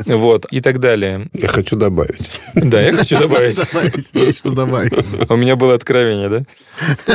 Вот, 0.15 0.47
и 0.51 0.61
так 0.61 0.81
далее. 0.81 1.27
Я 1.33 1.49
хочу 1.49 1.77
добавить. 1.77 2.31
Да, 2.55 2.81
я 2.81 2.93
хочу 2.93 3.19
добавить. 3.19 3.59
Есть 4.15 4.39
что 4.39 4.51
добавить. 4.51 4.93
У 5.29 5.37
меня 5.37 5.57
было 5.57 5.75
откровение, 5.75 6.29
да? 6.29 6.43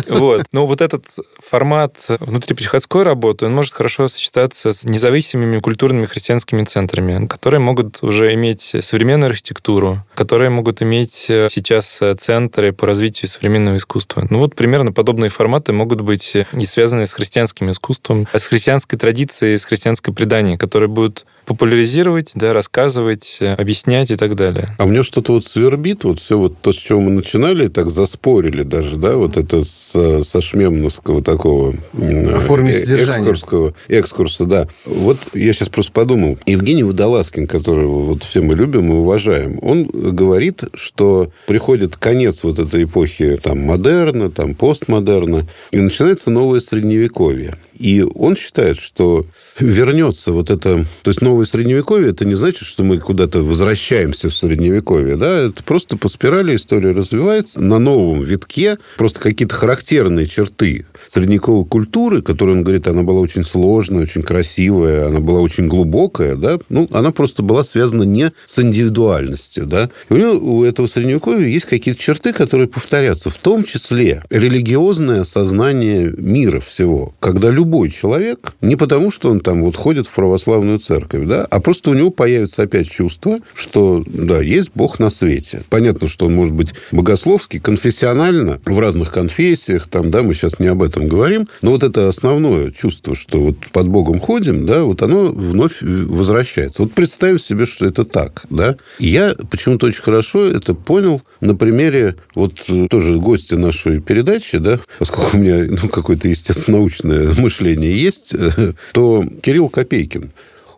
Вот. 0.07 0.45
Но 0.51 0.67
вот 0.67 0.81
этот 0.81 1.05
формат 1.39 2.05
внутриприходской 2.19 3.03
работы, 3.03 3.45
он 3.45 3.53
может 3.53 3.73
хорошо 3.73 4.07
сочетаться 4.07 4.73
с 4.73 4.85
независимыми 4.85 5.59
культурными 5.59 6.05
христианскими 6.05 6.63
центрами, 6.63 7.25
которые 7.39 7.61
могут 7.61 8.03
уже 8.03 8.33
иметь 8.33 8.75
современную 8.81 9.29
архитектуру, 9.29 10.03
которые 10.13 10.49
могут 10.49 10.81
иметь 10.81 11.27
э, 11.29 11.47
сейчас 11.49 12.01
э, 12.01 12.13
центры 12.15 12.73
по 12.73 12.85
развитию 12.85 13.29
современного 13.29 13.77
искусства. 13.77 14.27
Ну 14.29 14.39
вот 14.39 14.55
примерно 14.55 14.91
подобные 14.91 15.29
форматы 15.29 15.71
могут 15.71 16.01
быть 16.01 16.35
и 16.35 16.65
связаны 16.65 17.07
с 17.07 17.13
христианским 17.13 17.71
искусством, 17.71 18.27
с 18.33 18.45
христианской 18.45 18.99
традицией, 18.99 19.57
с 19.57 19.63
христианской 19.63 20.13
преданием, 20.13 20.57
которые 20.57 20.89
будут 20.89 21.25
популяризировать, 21.49 22.29
да, 22.35 22.53
рассказывать, 22.53 23.37
э, 23.39 23.55
объяснять 23.55 24.11
и 24.11 24.15
так 24.15 24.35
далее. 24.35 24.75
А 24.77 24.85
мне 24.85 25.01
что-то 25.01 25.33
вот 25.33 25.45
свербит, 25.45 26.03
вот 26.03 26.19
все 26.19 26.37
вот 26.37 26.59
то, 26.61 26.71
с 26.71 26.75
чего 26.75 26.99
мы 26.99 27.09
начинали, 27.09 27.69
так 27.69 27.89
заспорили 27.89 28.61
даже, 28.61 28.97
да, 28.97 29.15
вот 29.15 29.35
это 29.35 29.63
с, 29.63 30.21
со 30.21 30.41
шмемновского 30.41 31.23
такого... 31.23 31.73
О 31.93 32.39
форме 32.39 32.69
э, 32.69 32.79
содержания. 32.79 33.23
Экскурсского, 33.23 33.73
экскурса, 33.87 34.45
да. 34.45 34.67
Вот 34.85 35.17
я 35.33 35.51
сейчас 35.53 35.69
просто 35.69 35.91
подумал. 35.91 36.37
Евгений 36.45 36.83
Водолазкин, 37.29 37.47
которого 37.47 38.01
вот 38.01 38.23
все 38.23 38.41
мы 38.41 38.55
любим 38.55 38.91
и 38.91 38.95
уважаем, 38.95 39.59
он 39.61 39.85
говорит, 39.85 40.63
что 40.73 41.31
приходит 41.47 41.97
конец 41.97 42.43
вот 42.43 42.59
этой 42.59 42.83
эпохи 42.83 43.37
там 43.41 43.59
модерна, 43.59 44.29
там 44.29 44.55
постмодерна, 44.55 45.47
и 45.71 45.77
начинается 45.77 46.31
новое 46.31 46.59
средневековье. 46.59 47.55
И 47.79 48.01
он 48.01 48.35
считает, 48.35 48.77
что 48.77 49.25
вернется 49.57 50.31
вот 50.31 50.49
это... 50.49 50.85
То 51.01 51.09
есть 51.09 51.21
новое 51.21 51.45
средневековье, 51.45 52.09
это 52.09 52.25
не 52.25 52.35
значит, 52.35 52.67
что 52.67 52.83
мы 52.83 52.97
куда-то 52.97 53.41
возвращаемся 53.41 54.29
в 54.29 54.35
средневековье. 54.35 55.15
Да? 55.15 55.47
Это 55.47 55.63
просто 55.63 55.97
по 55.97 56.09
спирали 56.09 56.55
история 56.55 56.91
развивается 56.91 57.61
на 57.61 57.79
новом 57.79 58.23
витке. 58.23 58.77
Просто 58.97 59.19
какие-то 59.21 59.55
характерные 59.55 60.25
черты 60.25 60.85
средневековой 61.07 61.65
культуры, 61.65 62.21
которая, 62.21 62.57
он 62.57 62.63
говорит, 62.63 62.87
она 62.87 63.03
была 63.03 63.21
очень 63.21 63.43
сложная, 63.43 64.03
очень 64.03 64.23
красивая, 64.23 65.07
она 65.07 65.19
была 65.19 65.39
очень 65.39 65.67
глубокая, 65.67 66.35
да, 66.35 66.59
ну, 66.69 66.87
она 66.91 67.11
просто 67.11 67.41
была 67.43 67.63
связана 67.63 68.03
не 68.03 68.31
с 68.45 68.59
индивидуальностью, 68.59 69.65
да. 69.65 69.89
И 70.09 70.13
у 70.13 70.17
него, 70.17 70.33
у 70.33 70.63
этого 70.63 70.87
средневековья 70.87 71.47
есть 71.47 71.65
какие-то 71.65 72.01
черты, 72.01 72.33
которые 72.33 72.67
повторятся, 72.67 73.29
в 73.29 73.37
том 73.37 73.63
числе 73.63 74.23
религиозное 74.29 75.23
сознание 75.23 76.13
мира 76.17 76.59
всего, 76.59 77.13
когда 77.19 77.49
любой 77.49 77.68
человек, 77.89 78.53
не 78.61 78.75
потому, 78.75 79.11
что 79.11 79.29
он 79.29 79.39
там 79.39 79.63
вот 79.63 79.75
ходит 79.75 80.07
в 80.07 80.11
православную 80.11 80.79
церковь, 80.79 81.27
да, 81.27 81.45
а 81.45 81.59
просто 81.59 81.91
у 81.91 81.93
него 81.93 82.09
появится 82.09 82.63
опять 82.63 82.89
чувство, 82.89 83.39
что, 83.53 84.03
да, 84.05 84.41
есть 84.41 84.71
Бог 84.75 84.99
на 84.99 85.09
свете. 85.09 85.63
Понятно, 85.69 86.07
что 86.07 86.25
он 86.25 86.35
может 86.35 86.53
быть 86.53 86.69
богословский, 86.91 87.59
конфессионально, 87.59 88.59
в 88.65 88.79
разных 88.79 89.11
конфессиях, 89.11 89.87
там, 89.87 90.11
да, 90.11 90.23
мы 90.23 90.33
сейчас 90.33 90.59
не 90.59 90.67
об 90.67 90.83
этом 90.83 91.07
говорим, 91.07 91.47
но 91.61 91.71
вот 91.71 91.83
это 91.83 92.07
основное 92.07 92.71
чувство, 92.71 93.15
что 93.15 93.39
вот 93.39 93.57
под 93.71 93.87
Богом 93.87 94.19
ходим, 94.19 94.65
да, 94.65 94.83
вот 94.83 95.01
оно 95.01 95.27
вновь 95.27 95.81
возвращается. 95.81 96.83
Вот 96.83 96.93
представим 96.93 97.39
себе, 97.39 97.65
что 97.65 97.85
это 97.85 98.05
так, 98.05 98.43
да. 98.49 98.75
Я 98.99 99.35
почему-то 99.49 99.87
очень 99.87 100.01
хорошо 100.01 100.45
это 100.45 100.73
понял 100.73 101.21
на 101.41 101.55
примере 101.55 102.15
вот 102.35 102.65
тоже 102.89 103.17
гостя 103.17 103.57
нашей 103.57 103.99
передачи, 103.99 104.57
да, 104.57 104.79
поскольку 104.97 105.37
у 105.37 105.39
меня 105.39 105.65
ну, 105.81 105.89
какое-то, 105.89 106.27
естественно, 106.27 106.77
научное 106.77 107.33
мышление 107.37 107.58
есть, 107.91 108.33
э, 108.33 108.73
то 108.93 109.23
Кирилл 109.41 109.69
Копейкин. 109.69 110.31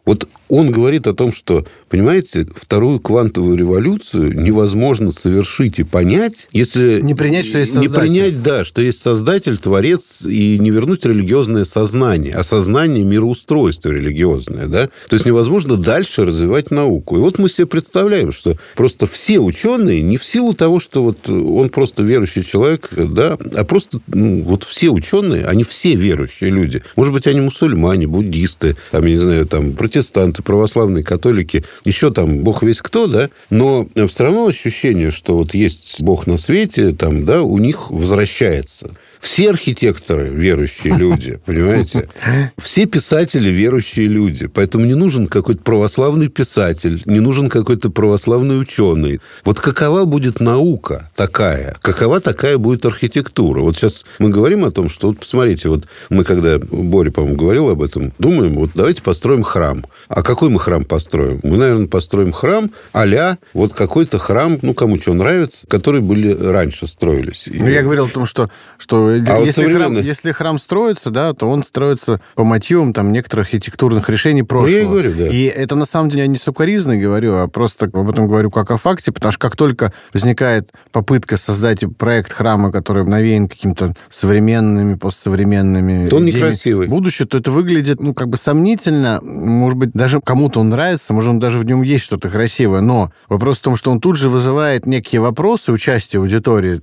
Вот 0.05 0.27
он 0.51 0.69
говорит 0.69 1.07
о 1.07 1.13
том, 1.13 1.31
что, 1.31 1.65
понимаете, 1.87 2.45
вторую 2.53 2.99
квантовую 2.99 3.57
революцию 3.57 4.37
невозможно 4.37 5.09
совершить 5.11 5.79
и 5.79 5.83
понять, 5.83 6.49
если... 6.51 7.01
Не 7.01 7.15
принять, 7.15 7.45
что 7.45 7.59
есть 7.59 7.73
Не 7.73 7.83
создатель. 7.83 8.01
принять, 8.01 8.43
да, 8.43 8.65
что 8.65 8.81
есть 8.81 9.01
создатель, 9.01 9.57
творец, 9.57 10.23
и 10.25 10.59
не 10.59 10.69
вернуть 10.69 11.05
религиозное 11.05 11.63
сознание, 11.63 12.35
а 12.35 12.43
сознание 12.43 13.05
мироустройства 13.05 13.91
религиозное, 13.91 14.67
да. 14.67 14.87
То 15.07 15.13
есть 15.13 15.25
невозможно 15.25 15.77
дальше 15.77 16.25
развивать 16.25 16.69
науку. 16.69 17.15
И 17.15 17.21
вот 17.21 17.39
мы 17.39 17.47
себе 17.47 17.65
представляем, 17.65 18.33
что 18.33 18.57
просто 18.75 19.07
все 19.07 19.39
ученые, 19.39 20.01
не 20.01 20.17
в 20.17 20.25
силу 20.25 20.53
того, 20.53 20.81
что 20.81 21.01
вот 21.03 21.29
он 21.29 21.69
просто 21.69 22.03
верующий 22.03 22.43
человек, 22.43 22.89
да, 22.91 23.37
а 23.55 23.63
просто 23.63 23.99
ну, 24.07 24.41
вот 24.41 24.65
все 24.65 24.89
ученые, 24.89 25.45
они 25.45 25.63
все 25.63 25.95
верующие 25.95 26.49
люди. 26.49 26.83
Может 26.97 27.13
быть, 27.13 27.25
они 27.27 27.39
мусульмане, 27.39 28.05
буддисты, 28.05 28.75
там, 28.91 29.05
я 29.05 29.11
не 29.11 29.17
знаю, 29.17 29.45
там, 29.45 29.71
протестанты, 29.71 30.40
православные, 30.41 31.03
католики, 31.03 31.63
еще 31.85 32.11
там 32.11 32.39
бог 32.39 32.63
весь 32.63 32.81
кто, 32.81 33.07
да, 33.07 33.29
но 33.49 33.87
все 34.07 34.23
равно 34.23 34.47
ощущение, 34.47 35.11
что 35.11 35.37
вот 35.37 35.53
есть 35.53 36.01
бог 36.01 36.27
на 36.27 36.37
свете, 36.37 36.91
там, 36.91 37.25
да, 37.25 37.43
у 37.43 37.57
них 37.57 37.89
возвращается. 37.91 38.95
Все 39.21 39.51
архитекторы 39.51 40.27
верующие 40.27 40.95
люди, 40.95 41.39
понимаете? 41.45 42.09
Все 42.57 42.85
писатели 42.85 43.49
верующие 43.49 44.07
люди. 44.07 44.47
Поэтому 44.47 44.85
не 44.85 44.95
нужен 44.95 45.27
какой-то 45.27 45.61
православный 45.61 46.27
писатель, 46.27 47.01
не 47.05 47.19
нужен 47.19 47.49
какой-то 47.49 47.89
православный 47.89 48.59
ученый. 48.59 49.21
Вот 49.45 49.59
какова 49.59 50.05
будет 50.05 50.39
наука 50.39 51.09
такая? 51.15 51.77
Какова 51.81 52.19
такая 52.19 52.57
будет 52.57 52.85
архитектура? 52.85 53.61
Вот 53.61 53.75
сейчас 53.75 54.05
мы 54.19 54.29
говорим 54.29 54.65
о 54.65 54.71
том, 54.71 54.89
что, 54.89 55.09
вот 55.09 55.19
посмотрите, 55.19 55.69
вот 55.69 55.85
мы 56.09 56.23
когда, 56.23 56.59
Боря, 56.59 57.11
по-моему, 57.11 57.37
говорил 57.37 57.69
об 57.69 57.81
этом, 57.81 58.11
думаем, 58.19 58.55
вот 58.55 58.71
давайте 58.75 59.01
построим 59.01 59.43
храм. 59.43 59.85
А 60.07 60.23
какой 60.23 60.49
мы 60.49 60.59
храм 60.59 60.83
построим? 60.83 61.39
Мы, 61.43 61.57
наверное, 61.57 61.87
построим 61.87 62.31
храм 62.31 62.71
а 62.93 63.37
вот 63.53 63.73
какой-то 63.73 64.17
храм, 64.17 64.57
ну, 64.61 64.73
кому 64.73 64.99
что 64.99 65.13
нравится, 65.13 65.67
которые 65.67 66.01
были 66.01 66.33
раньше 66.33 66.87
строились. 66.87 67.47
Ну, 67.51 67.67
я 67.67 67.83
говорил 67.83 68.05
о 68.05 68.09
том, 68.09 68.25
что, 68.25 68.49
что 68.77 69.10
А 69.27 69.37
вот 69.39 69.45
если, 69.45 69.63
храм, 69.63 69.71
современный- 69.73 70.03
если 70.03 70.31
храм 70.31 70.59
строится, 70.59 71.09
да, 71.09 71.33
то 71.33 71.49
он 71.49 71.63
строится 71.63 72.21
по 72.35 72.43
мотивам 72.43 72.93
там, 72.93 73.11
некоторых 73.11 73.47
архитектурных 73.47 74.09
решений 74.09 74.43
прошлого. 74.43 74.69
Ну, 74.71 74.75
я 74.77 74.81
и 74.81 74.85
говорю, 74.85 75.13
да. 75.13 75.27
И 75.27 75.43
это 75.45 75.75
на 75.75 75.85
самом 75.85 76.09
деле 76.09 76.21
я 76.23 76.27
не 76.27 76.37
сукоризно 76.37 76.97
говорю, 76.97 77.35
а 77.35 77.47
просто 77.47 77.89
об 77.91 78.09
этом 78.09 78.27
говорю 78.27 78.51
как 78.51 78.71
о 78.71 78.77
факте, 78.77 79.11
потому 79.11 79.31
что 79.31 79.39
как 79.39 79.55
только 79.55 79.91
возникает 80.13 80.69
попытка 80.91 81.37
создать 81.37 81.83
проект 81.97 82.31
храма, 82.33 82.71
который 82.71 83.03
навеян 83.03 83.47
какими-то 83.47 83.93
современными, 84.09 84.95
постсовременными 84.95 86.07
То 86.09 86.17
он 86.17 86.25
некрасивый. 86.25 86.87
будущее, 86.87 87.27
то 87.27 87.37
это 87.37 87.51
выглядит, 87.51 87.99
ну, 88.01 88.13
как 88.13 88.27
бы 88.29 88.37
сомнительно. 88.37 89.19
Может 89.23 89.77
быть, 89.77 89.91
даже 89.93 90.19
кому-то 90.21 90.59
он 90.59 90.69
нравится, 90.69 91.13
может, 91.13 91.29
он 91.31 91.39
даже 91.39 91.57
в 91.59 91.65
нем 91.65 91.81
есть 91.81 92.05
что-то 92.05 92.29
красивое, 92.29 92.81
но 92.81 93.11
вопрос 93.29 93.59
в 93.59 93.61
том, 93.61 93.75
что 93.75 93.91
он 93.91 93.99
тут 93.99 94.17
же 94.17 94.29
вызывает 94.29 94.85
некие 94.85 95.21
вопросы 95.21 95.71
участия 95.71 96.19
аудитории, 96.19 96.79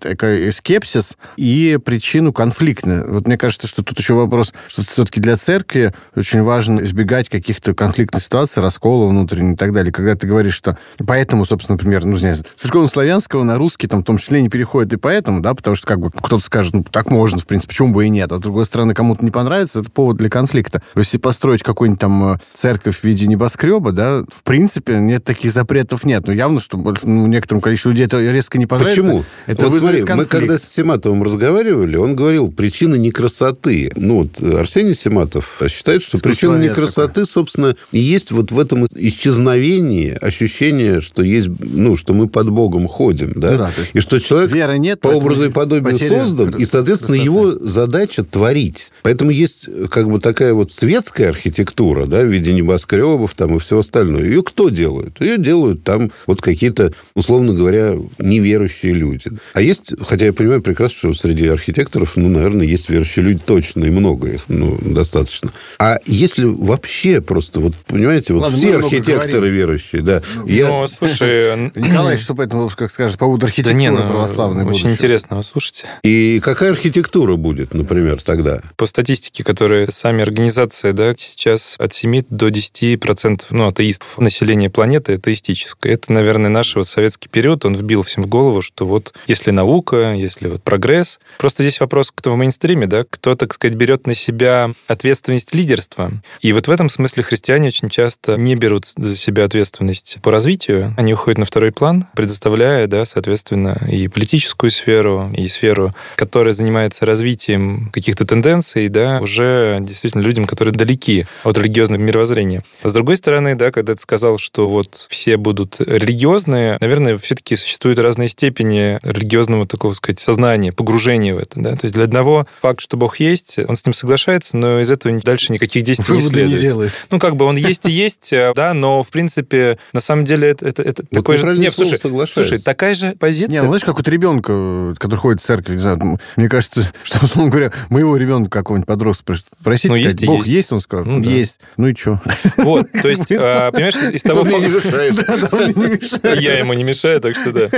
скепсис 0.52 1.16
и 1.37 1.78
причину 2.18 2.32
конфликта. 2.32 3.04
Вот 3.06 3.28
мне 3.28 3.38
кажется, 3.38 3.68
что 3.68 3.84
тут 3.84 3.96
еще 3.98 4.14
вопрос, 4.14 4.52
что 4.66 4.84
все-таки 4.84 5.20
для 5.20 5.37
церкви 5.37 5.92
очень 6.16 6.42
важно 6.42 6.80
избегать 6.80 7.28
каких-то 7.28 7.75
конфликтных 7.75 8.25
ситуаций, 8.25 8.60
раскола 8.60 9.06
внутреннего 9.06 9.52
и 9.52 9.56
так 9.56 9.72
далее. 9.72 9.92
Когда 9.92 10.16
ты 10.16 10.26
говоришь, 10.26 10.54
что 10.54 10.76
поэтому, 11.06 11.44
собственно, 11.44 11.76
например, 11.76 12.04
ну, 12.04 12.12
не 12.12 12.18
знаю, 12.18 12.37
церковно-славянского 12.56 13.44
на 13.44 13.56
русский 13.56 13.87
там 13.87 14.00
в 14.00 14.04
том 14.04 14.18
числе 14.18 14.42
не 14.42 14.48
переходит 14.48 14.94
и 14.94 14.96
поэтому, 14.96 15.40
да, 15.40 15.54
потому 15.54 15.76
что 15.76 15.87
как 15.87 16.00
бы 16.00 16.10
кто-то 16.10 16.44
скажет, 16.44 16.75
ну, 16.75 16.82
так 16.82 17.10
можно, 17.10 17.38
в 17.38 17.46
принципе, 17.46 17.68
почему 17.68 17.94
бы 17.94 18.06
и 18.06 18.08
нет. 18.08 18.32
А 18.32 18.38
с 18.38 18.40
другой 18.40 18.64
стороны, 18.64 18.94
кому-то 18.94 19.25
не 19.25 19.30
понравится, 19.30 19.80
это 19.80 19.90
повод 19.90 20.16
для 20.16 20.28
конфликта. 20.28 20.82
Если 20.96 21.18
построить 21.18 21.62
какую-нибудь 21.62 22.00
там 22.00 22.32
э, 22.32 22.38
церковь 22.54 22.98
в 22.98 23.04
виде 23.04 23.28
небоскреба, 23.28 23.92
да, 23.92 24.25
в 24.28 24.42
принципе, 24.42 24.96
нет 24.98 25.22
таких 25.22 25.52
запретов 25.52 26.04
нет. 26.04 26.26
Но 26.26 26.32
явно, 26.32 26.60
что 26.60 26.78
ну, 26.78 27.26
некоторому 27.26 27.60
количеству 27.60 27.90
людей 27.90 28.06
это 28.06 28.18
резко 28.18 28.58
не 28.58 28.66
понравится. 28.66 29.02
Почему? 29.02 29.25
Это 29.46 29.68
вот 29.68 29.78
смотри, 29.78 30.00
мы 30.00 30.06
конфликт. 30.06 30.30
когда 30.30 30.58
с 30.58 30.64
Сематовым 30.64 31.22
разговаривали, 31.22 31.96
он 31.96 32.07
он 32.08 32.16
говорил, 32.16 32.50
причина 32.50 32.94
некрасоты. 32.94 33.92
Ну, 33.96 34.22
вот 34.22 34.42
Арсений 34.42 34.94
Симатов 34.94 35.62
считает, 35.68 36.02
что 36.02 36.18
причина 36.18 36.56
некрасоты, 36.56 37.22
такой. 37.22 37.26
собственно, 37.26 37.76
и 37.92 38.00
есть 38.00 38.30
вот 38.30 38.50
в 38.50 38.58
этом 38.58 38.86
исчезновении 38.94 40.16
ощущение, 40.20 41.00
что 41.00 41.22
есть, 41.22 41.48
ну, 41.60 41.96
что 41.96 42.14
мы 42.14 42.28
под 42.28 42.50
Богом 42.50 42.88
ходим, 42.88 43.32
да? 43.36 43.52
Ну, 43.52 43.58
да 43.58 43.72
и 43.92 44.00
что 44.00 44.20
человек 44.20 44.50
веры 44.52 44.78
нет, 44.78 45.00
по 45.00 45.08
образу 45.08 45.44
и 45.44 45.52
подобию 45.52 45.98
создан, 45.98 46.50
и, 46.50 46.64
соответственно, 46.64 47.16
красоты. 47.16 47.24
его 47.24 47.68
задача 47.68 48.24
творить. 48.24 48.90
Поэтому 49.08 49.30
есть 49.30 49.70
как 49.88 50.10
бы 50.10 50.20
такая 50.20 50.52
вот 50.52 50.70
светская 50.70 51.30
архитектура, 51.30 52.04
да, 52.04 52.20
в 52.20 52.26
виде 52.26 52.52
небоскребов 52.52 53.32
там 53.32 53.56
и 53.56 53.58
все 53.58 53.78
остальное. 53.78 54.24
Ее 54.24 54.42
кто 54.42 54.68
делает? 54.68 55.18
Ее 55.22 55.38
делают 55.38 55.82
там 55.82 56.12
вот 56.26 56.42
какие-то, 56.42 56.92
условно 57.14 57.54
говоря, 57.54 57.94
неверующие 58.18 58.92
люди. 58.92 59.30
А 59.54 59.62
есть, 59.62 59.94
хотя 60.06 60.26
я 60.26 60.34
понимаю 60.34 60.60
прекрасно, 60.60 60.98
что 60.98 61.14
среди 61.14 61.46
архитекторов, 61.46 62.16
ну, 62.16 62.28
наверное, 62.28 62.66
есть 62.66 62.90
верующие 62.90 63.24
люди 63.24 63.40
точно, 63.46 63.86
и 63.86 63.90
много 63.90 64.28
их, 64.28 64.42
ну, 64.48 64.78
достаточно. 64.82 65.52
А 65.78 66.00
если 66.04 66.44
вообще 66.44 67.22
просто, 67.22 67.60
вот, 67.60 67.76
понимаете, 67.86 68.34
вот 68.34 68.42
Ладно, 68.42 68.58
все 68.58 68.76
архитекторы 68.76 69.24
говорим. 69.30 69.54
верующие, 69.54 70.02
да. 70.02 70.22
Ну, 70.34 70.46
я... 70.48 70.68
ну 70.68 70.86
слушай... 70.86 71.70
Николай, 71.76 72.18
что 72.18 72.34
по 72.34 72.42
этому, 72.42 72.68
как 72.68 72.90
скажешь, 72.90 73.16
по 73.16 73.24
поводу 73.24 73.46
архитектуры 73.46 73.74
да 73.74 73.78
не, 73.78 73.90
ну, 73.90 74.06
православной 74.06 74.66
Очень 74.66 74.90
интересно, 74.90 75.38
вы 75.38 75.42
слушайте. 75.42 75.86
И 76.02 76.40
какая 76.44 76.72
архитектура 76.72 77.36
будет, 77.36 77.72
например, 77.72 78.20
тогда? 78.20 78.60
По 78.76 78.86
статистике, 78.99 79.45
которые 79.45 79.93
сами 79.93 80.23
организации, 80.23 80.90
да, 80.90 81.14
сейчас 81.17 81.76
от 81.78 81.93
7 81.93 82.23
до 82.31 82.49
10 82.49 82.99
процентов, 82.99 83.47
ну, 83.52 83.69
атеистов 83.69 84.19
населения 84.19 84.71
планеты 84.71 85.14
атеистическое. 85.14 85.93
Это, 85.93 86.12
наверное, 86.12 86.50
наш 86.50 86.75
вот 86.75 86.88
советский 86.88 87.28
период, 87.28 87.64
он 87.64 87.76
вбил 87.76 88.02
всем 88.02 88.25
в 88.25 88.26
голову, 88.26 88.61
что 88.61 88.87
вот 88.87 89.14
если 89.28 89.52
наука, 89.52 90.14
если 90.14 90.49
вот 90.49 90.64
прогресс. 90.64 91.21
Просто 91.38 91.62
здесь 91.62 91.78
вопрос, 91.78 92.11
кто 92.12 92.33
в 92.33 92.37
мейнстриме, 92.37 92.88
да, 92.88 93.05
кто, 93.09 93.37
так 93.37 93.55
сказать, 93.55 93.76
берет 93.76 94.09
на 94.09 94.17
себя 94.17 94.73
ответственность 94.88 95.55
лидерства. 95.55 96.11
И 96.40 96.52
вот 96.52 96.67
в 96.67 96.71
этом 96.73 96.88
смысле 96.88 97.23
христиане 97.23 97.69
очень 97.69 97.90
часто 97.90 98.37
не 98.37 98.57
берут 98.57 98.85
за 98.85 99.17
себя 99.17 99.45
ответственность 99.45 100.19
по 100.23 100.33
развитию, 100.33 100.93
они 100.97 101.14
уходят 101.14 101.38
на 101.38 101.45
второй 101.45 101.71
план, 101.71 102.07
предоставляя, 102.17 102.88
да, 102.88 103.05
соответственно, 103.05 103.78
и 103.88 104.09
политическую 104.09 104.73
сферу, 104.73 105.31
и 105.37 105.47
сферу, 105.47 105.95
которая 106.17 106.52
занимается 106.52 107.07
развитием 107.07 107.90
каких-то 107.93 108.26
тенденций, 108.26 108.77
да, 108.87 109.18
уже 109.20 109.78
действительно 109.80 110.23
людям, 110.23 110.47
которые 110.47 110.73
далеки 110.73 111.26
от 111.42 111.58
религиозного 111.58 112.00
мировоззрения. 112.00 112.62
С 112.85 112.92
другой 112.92 113.16
стороны, 113.16 113.56
да, 113.56 113.73
когда 113.73 113.97
ты 113.97 114.00
сказал, 114.00 114.38
что 114.38 114.68
вот 114.68 115.06
все 115.08 115.37
будут 115.37 115.80
религиозные, 115.80 116.78
наверное, 116.80 117.18
все-таки 117.18 117.56
существуют 117.56 117.99
разные 117.99 118.28
степени 118.28 119.00
религиозного 119.02 119.66
такого, 119.66 119.94
сказать, 119.94 120.20
сознания, 120.20 120.73
погружения 120.73 121.35
в 121.35 121.38
это, 121.38 121.61
да. 121.61 121.73
То 121.73 121.85
есть 121.85 121.94
для 121.94 122.04
одного 122.04 122.47
факт, 122.62 122.80
что 122.80 122.97
Бог 122.97 123.18
есть, 123.18 123.58
он 123.58 123.75
с 123.75 123.85
ним 123.85 123.94
соглашается, 123.94 124.56
но 124.56 124.80
из 124.80 124.90
этого 124.90 125.18
дальше 125.20 125.52
никаких 125.52 125.82
действий 125.82 126.14
Выводы 126.14 126.26
не 126.26 126.30
следует. 126.30 126.54
не 126.54 126.61
делает. 126.61 126.92
Ну, 127.11 127.18
как 127.18 127.37
бы 127.37 127.44
он 127.44 127.56
есть 127.56 127.87
и 127.87 127.90
есть, 127.90 128.32
э, 128.32 128.52
да, 128.54 128.75
но, 128.75 129.02
в 129.02 129.11
принципе, 129.11 129.78
на 129.92 130.00
самом 130.00 130.25
деле 130.25 130.49
это, 130.49 130.66
это, 130.66 130.82
это 130.82 131.02
вот 131.11 131.18
такой 131.18 131.38
же... 131.38 131.58
Нет, 131.58 131.75
слушай, 131.75 131.99
слушай, 131.99 132.58
такая 132.58 132.94
же 132.94 133.14
позиция... 133.18 133.52
Не, 133.52 133.61
ну, 133.62 133.68
знаешь, 133.68 133.85
как 133.85 133.97
вот 133.97 134.08
ребенка, 134.08 134.94
который 134.99 135.16
ходит 135.16 135.42
в 135.42 135.44
церковь, 135.44 135.75
не 135.75 135.80
знаю, 135.80 136.18
мне 136.37 136.49
кажется, 136.49 136.90
что, 137.02 137.25
условно 137.25 137.50
говоря, 137.50 137.73
моего 137.88 138.16
ребенка 138.16 138.50
какого-нибудь 138.68 138.87
подростка 138.87 139.34
спросите, 139.34 139.88
ну, 139.88 139.94
сказать, 139.94 140.26
Бог 140.26 140.38
есть. 140.38 140.48
есть, 140.48 140.72
он 140.72 140.80
скажет, 140.80 141.06
ну, 141.06 141.20
да. 141.20 141.30
есть, 141.30 141.58
ну 141.78 141.88
и 141.88 141.94
что? 141.94 142.20
Вот, 142.58 142.87
то 142.90 143.08
есть, 143.08 143.32
а, 143.32 143.70
понимаешь, 143.72 143.96
из 144.12 144.22
того... 144.22 144.42
Он 144.42 144.48
не 144.62 144.68
мешает. 144.68 146.40
Я 146.40 146.58
ему 146.58 146.75
не 146.75 146.84
мешаю, 146.84 147.20
так 147.20 147.34
что 147.34 147.52
да. 147.52 147.68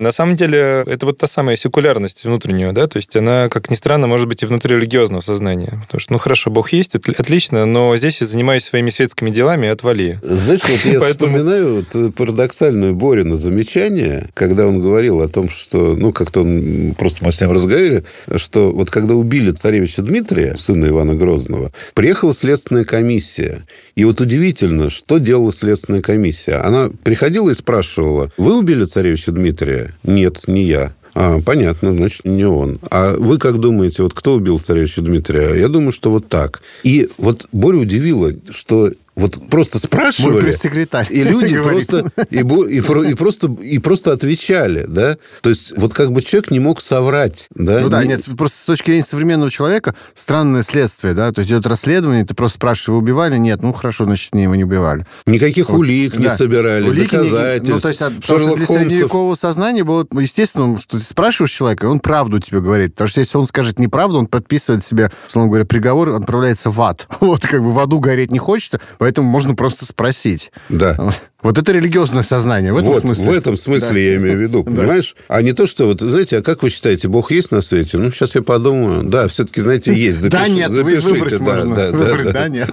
На 0.00 0.10
самом 0.10 0.34
деле, 0.34 0.82
это 0.86 1.06
вот 1.06 1.18
та 1.18 1.28
самая 1.28 1.56
секулярность 1.56 2.24
внутреннего, 2.24 2.72
да, 2.72 2.88
то 2.88 2.96
есть 2.96 3.14
она, 3.14 3.48
как 3.48 3.70
ни 3.70 3.76
странно, 3.76 4.08
может 4.08 4.26
быть 4.26 4.42
и 4.42 4.46
внутри 4.46 4.74
религиозного 4.74 5.20
сознания. 5.20 5.80
Потому 5.86 6.00
что, 6.00 6.12
ну 6.12 6.18
хорошо, 6.18 6.50
Бог 6.50 6.72
есть, 6.72 6.96
отлично, 6.96 7.64
но 7.64 7.96
здесь 7.96 8.20
я 8.20 8.26
занимаюсь 8.26 8.64
своими 8.64 8.90
светскими 8.90 9.30
делами, 9.30 9.68
отвали. 9.68 10.18
Знаешь, 10.22 10.62
вот 10.68 10.80
я 10.84 11.00
вспоминаю 11.00 11.84
парадоксальную 12.12 12.94
Борину 12.94 13.38
замечание, 13.38 14.30
когда 14.34 14.66
он 14.66 14.80
говорил 14.80 15.20
о 15.20 15.28
том, 15.28 15.48
что, 15.48 15.94
ну, 15.96 16.12
как-то 16.12 16.42
он, 16.42 16.94
просто 16.98 17.24
мы 17.24 17.30
с 17.30 17.40
ним 17.40 17.52
разговаривали, 17.52 18.04
что 18.36 18.72
вот 18.72 18.90
когда 18.90 19.14
убили 19.14 19.52
царевича 19.52 20.02
Дмитрия, 20.02 20.23
сына 20.56 20.86
Ивана 20.86 21.14
Грозного, 21.14 21.72
приехала 21.94 22.32
следственная 22.32 22.84
комиссия. 22.84 23.64
И 23.94 24.04
вот 24.04 24.20
удивительно, 24.20 24.90
что 24.90 25.18
делала 25.18 25.52
следственная 25.52 26.02
комиссия. 26.02 26.56
Она 26.56 26.90
приходила 27.02 27.50
и 27.50 27.54
спрашивала, 27.54 28.30
вы 28.36 28.58
убили 28.58 28.84
царевича 28.84 29.32
Дмитрия? 29.32 29.94
Нет, 30.02 30.42
не 30.46 30.64
я. 30.64 30.92
А, 31.14 31.40
понятно, 31.40 31.92
значит, 31.92 32.24
не 32.24 32.44
он. 32.44 32.80
А 32.90 33.16
вы 33.16 33.38
как 33.38 33.58
думаете, 33.58 34.02
вот 34.02 34.14
кто 34.14 34.34
убил 34.34 34.58
царевича 34.58 35.00
Дмитрия? 35.00 35.54
Я 35.54 35.68
думаю, 35.68 35.92
что 35.92 36.10
вот 36.10 36.28
так. 36.28 36.62
И 36.82 37.08
вот 37.18 37.46
Боря 37.52 37.78
удивило, 37.78 38.32
что 38.50 38.90
вот 39.16 39.48
просто 39.48 39.78
спрашивали. 39.78 40.32
Мой 40.32 40.42
пресс-секретарь. 40.42 41.06
И 41.10 41.22
люди 41.22 41.56
просто 41.62 42.10
и, 42.30 42.38
и, 42.38 42.78
и, 42.78 43.14
просто, 43.14 43.48
и 43.60 43.78
просто 43.78 44.12
отвечали, 44.12 44.84
да? 44.88 45.16
То 45.40 45.50
есть 45.50 45.72
вот 45.76 45.94
как 45.94 46.12
бы 46.12 46.22
человек 46.22 46.50
не 46.50 46.58
мог 46.58 46.80
соврать, 46.80 47.46
да? 47.54 47.80
Ну 47.80 47.88
да, 47.88 48.02
не... 48.02 48.10
нет, 48.10 48.24
просто 48.36 48.58
с 48.58 48.64
точки 48.64 48.86
зрения 48.86 49.04
современного 49.04 49.50
человека 49.50 49.94
странное 50.14 50.62
следствие, 50.62 51.14
да? 51.14 51.30
То 51.32 51.40
есть 51.40 51.50
идет 51.50 51.66
расследование, 51.66 52.24
ты 52.24 52.34
просто 52.34 52.56
спрашиваешь, 52.56 52.88
его 52.88 52.98
убивали? 52.98 53.36
Нет, 53.36 53.62
ну 53.62 53.72
хорошо, 53.72 54.04
значит, 54.04 54.34
не, 54.34 54.44
его 54.44 54.54
не 54.56 54.64
убивали. 54.64 55.06
Никаких 55.26 55.70
вот. 55.70 55.78
улик 55.78 56.18
не 56.18 56.24
да. 56.24 56.36
собирали, 56.36 56.88
Улики 56.88 57.16
доказательств. 57.16 57.68
Не... 57.68 57.74
Ну, 57.74 57.80
то 57.80 57.88
есть, 57.88 57.98
потому 58.00 58.38
что 58.40 58.56
для 58.56 58.66
средневекового 58.66 59.34
сознания 59.36 59.84
было 59.84 60.06
естественно, 60.12 60.78
что 60.78 60.98
ты 60.98 61.04
спрашиваешь 61.04 61.52
человека, 61.52 61.86
и 61.86 61.88
он 61.88 62.00
правду 62.00 62.40
тебе 62.40 62.60
говорит. 62.60 62.94
Потому 62.94 63.08
что 63.08 63.20
если 63.20 63.38
он 63.38 63.46
скажет 63.46 63.78
неправду, 63.78 64.18
он 64.18 64.26
подписывает 64.26 64.84
себе, 64.84 65.10
условно 65.28 65.48
говоря, 65.48 65.64
приговор, 65.64 66.10
отправляется 66.10 66.70
в 66.70 66.80
ад. 66.80 67.06
Вот, 67.24 67.46
как 67.46 67.62
бы 67.62 67.72
в 67.72 67.78
аду 67.78 68.00
гореть 68.00 68.30
не 68.30 68.38
хочется, 68.38 68.80
Поэтому 69.04 69.28
можно 69.28 69.54
просто 69.54 69.84
спросить. 69.84 70.50
Да. 70.70 71.12
Вот 71.42 71.58
это 71.58 71.72
религиозное 71.72 72.22
сознание. 72.22 72.72
В 72.72 72.78
этом 72.78 72.92
вот, 72.92 73.02
смысле. 73.02 73.26
в 73.26 73.30
этом 73.34 73.56
смысле 73.58 73.90
да. 73.90 73.98
я 73.98 74.16
имею 74.16 74.38
в 74.38 74.40
виду, 74.40 74.64
понимаешь? 74.64 75.14
А 75.28 75.42
не 75.42 75.52
то, 75.52 75.66
что 75.66 75.84
вот, 75.84 76.00
знаете, 76.00 76.38
а 76.38 76.42
как 76.42 76.62
вы 76.62 76.70
считаете, 76.70 77.08
Бог 77.08 77.30
есть 77.30 77.50
на 77.50 77.60
свете? 77.60 77.98
Ну, 77.98 78.10
сейчас 78.10 78.34
я 78.34 78.40
подумаю. 78.40 79.02
Да, 79.02 79.28
все-таки, 79.28 79.60
знаете, 79.60 79.94
есть. 79.94 80.20
Запиши, 80.20 80.42
да, 80.42 80.48
нет, 80.48 80.70
запишите. 80.70 81.06
выбрать 81.06 81.32
да, 81.32 81.38
можно. 81.38 81.76
Да, 81.76 81.90
выбрать, 81.90 82.24
да, 82.24 82.32
да, 82.32 82.48
нет. 82.48 82.70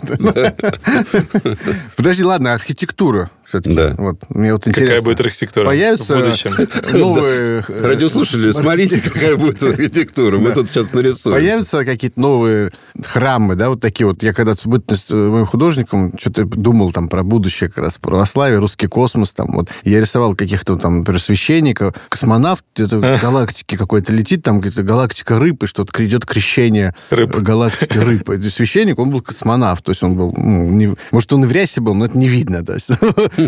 Подожди, 1.97 2.23
ладно, 2.23 2.53
архитектура 2.53 3.29
все-таки. 3.51 3.75
Да. 3.75 3.95
Вот, 3.97 4.17
мне 4.29 4.53
вот 4.53 4.65
интересно. 4.65 4.95
Какая 4.95 5.01
будет 5.03 5.19
архитектура 5.19 5.65
Появятся 5.65 6.15
в 6.15 6.19
будущем? 6.19 6.51
новые... 6.97 7.65
Радиослушатели, 7.67 8.51
смотрите, 8.53 9.01
какая 9.01 9.35
будет 9.35 9.61
архитектура. 9.61 10.37
Мы 10.37 10.51
тут 10.51 10.69
сейчас 10.69 10.93
нарисуем. 10.93 11.35
Появятся 11.35 11.83
какие-то 11.83 12.19
новые 12.19 12.71
храмы, 13.03 13.55
да, 13.55 13.69
вот 13.69 13.81
такие 13.81 14.07
вот. 14.07 14.23
Я 14.23 14.33
когда 14.33 14.55
в 14.55 14.65
бытность 14.65 15.11
моим 15.11 15.45
художником 15.45 16.13
что-то 16.17 16.45
думал 16.45 16.93
там 16.93 17.09
про 17.09 17.23
будущее 17.23 17.69
как 17.69 17.83
раз 17.83 17.97
православие, 17.97 18.59
русский 18.59 18.87
космос. 18.87 19.33
Там, 19.33 19.51
вот. 19.51 19.69
Я 19.83 19.99
рисовал 19.99 20.35
каких-то 20.35 20.77
там, 20.77 20.99
например, 20.99 21.21
священников, 21.21 21.93
космонавт 22.07 22.63
где-то 22.75 22.99
в 22.99 23.21
галактике 23.21 23.77
какой-то 23.77 24.13
летит, 24.13 24.43
там 24.43 24.61
где-то 24.61 24.83
галактика 24.83 25.39
рыб, 25.39 25.63
и 25.63 25.67
что-то 25.67 26.05
идет 26.05 26.25
крещение 26.25 26.95
рыб. 27.09 27.35
галактики 27.35 27.97
рыб. 27.97 28.29
Священник, 28.49 28.97
он 28.97 29.09
был 29.09 29.21
космонавт, 29.21 29.83
то 29.83 29.91
есть 29.91 30.03
он 30.03 30.15
был... 30.15 30.33
Ну, 30.37 30.95
может, 31.11 31.33
он 31.33 31.43
и 31.43 31.47
в 31.47 31.51
рясе 31.51 31.81
был, 31.81 31.95
но 31.95 32.05
это 32.05 32.17
не 32.17 32.29
видно. 32.29 32.61
Да. 32.61 32.77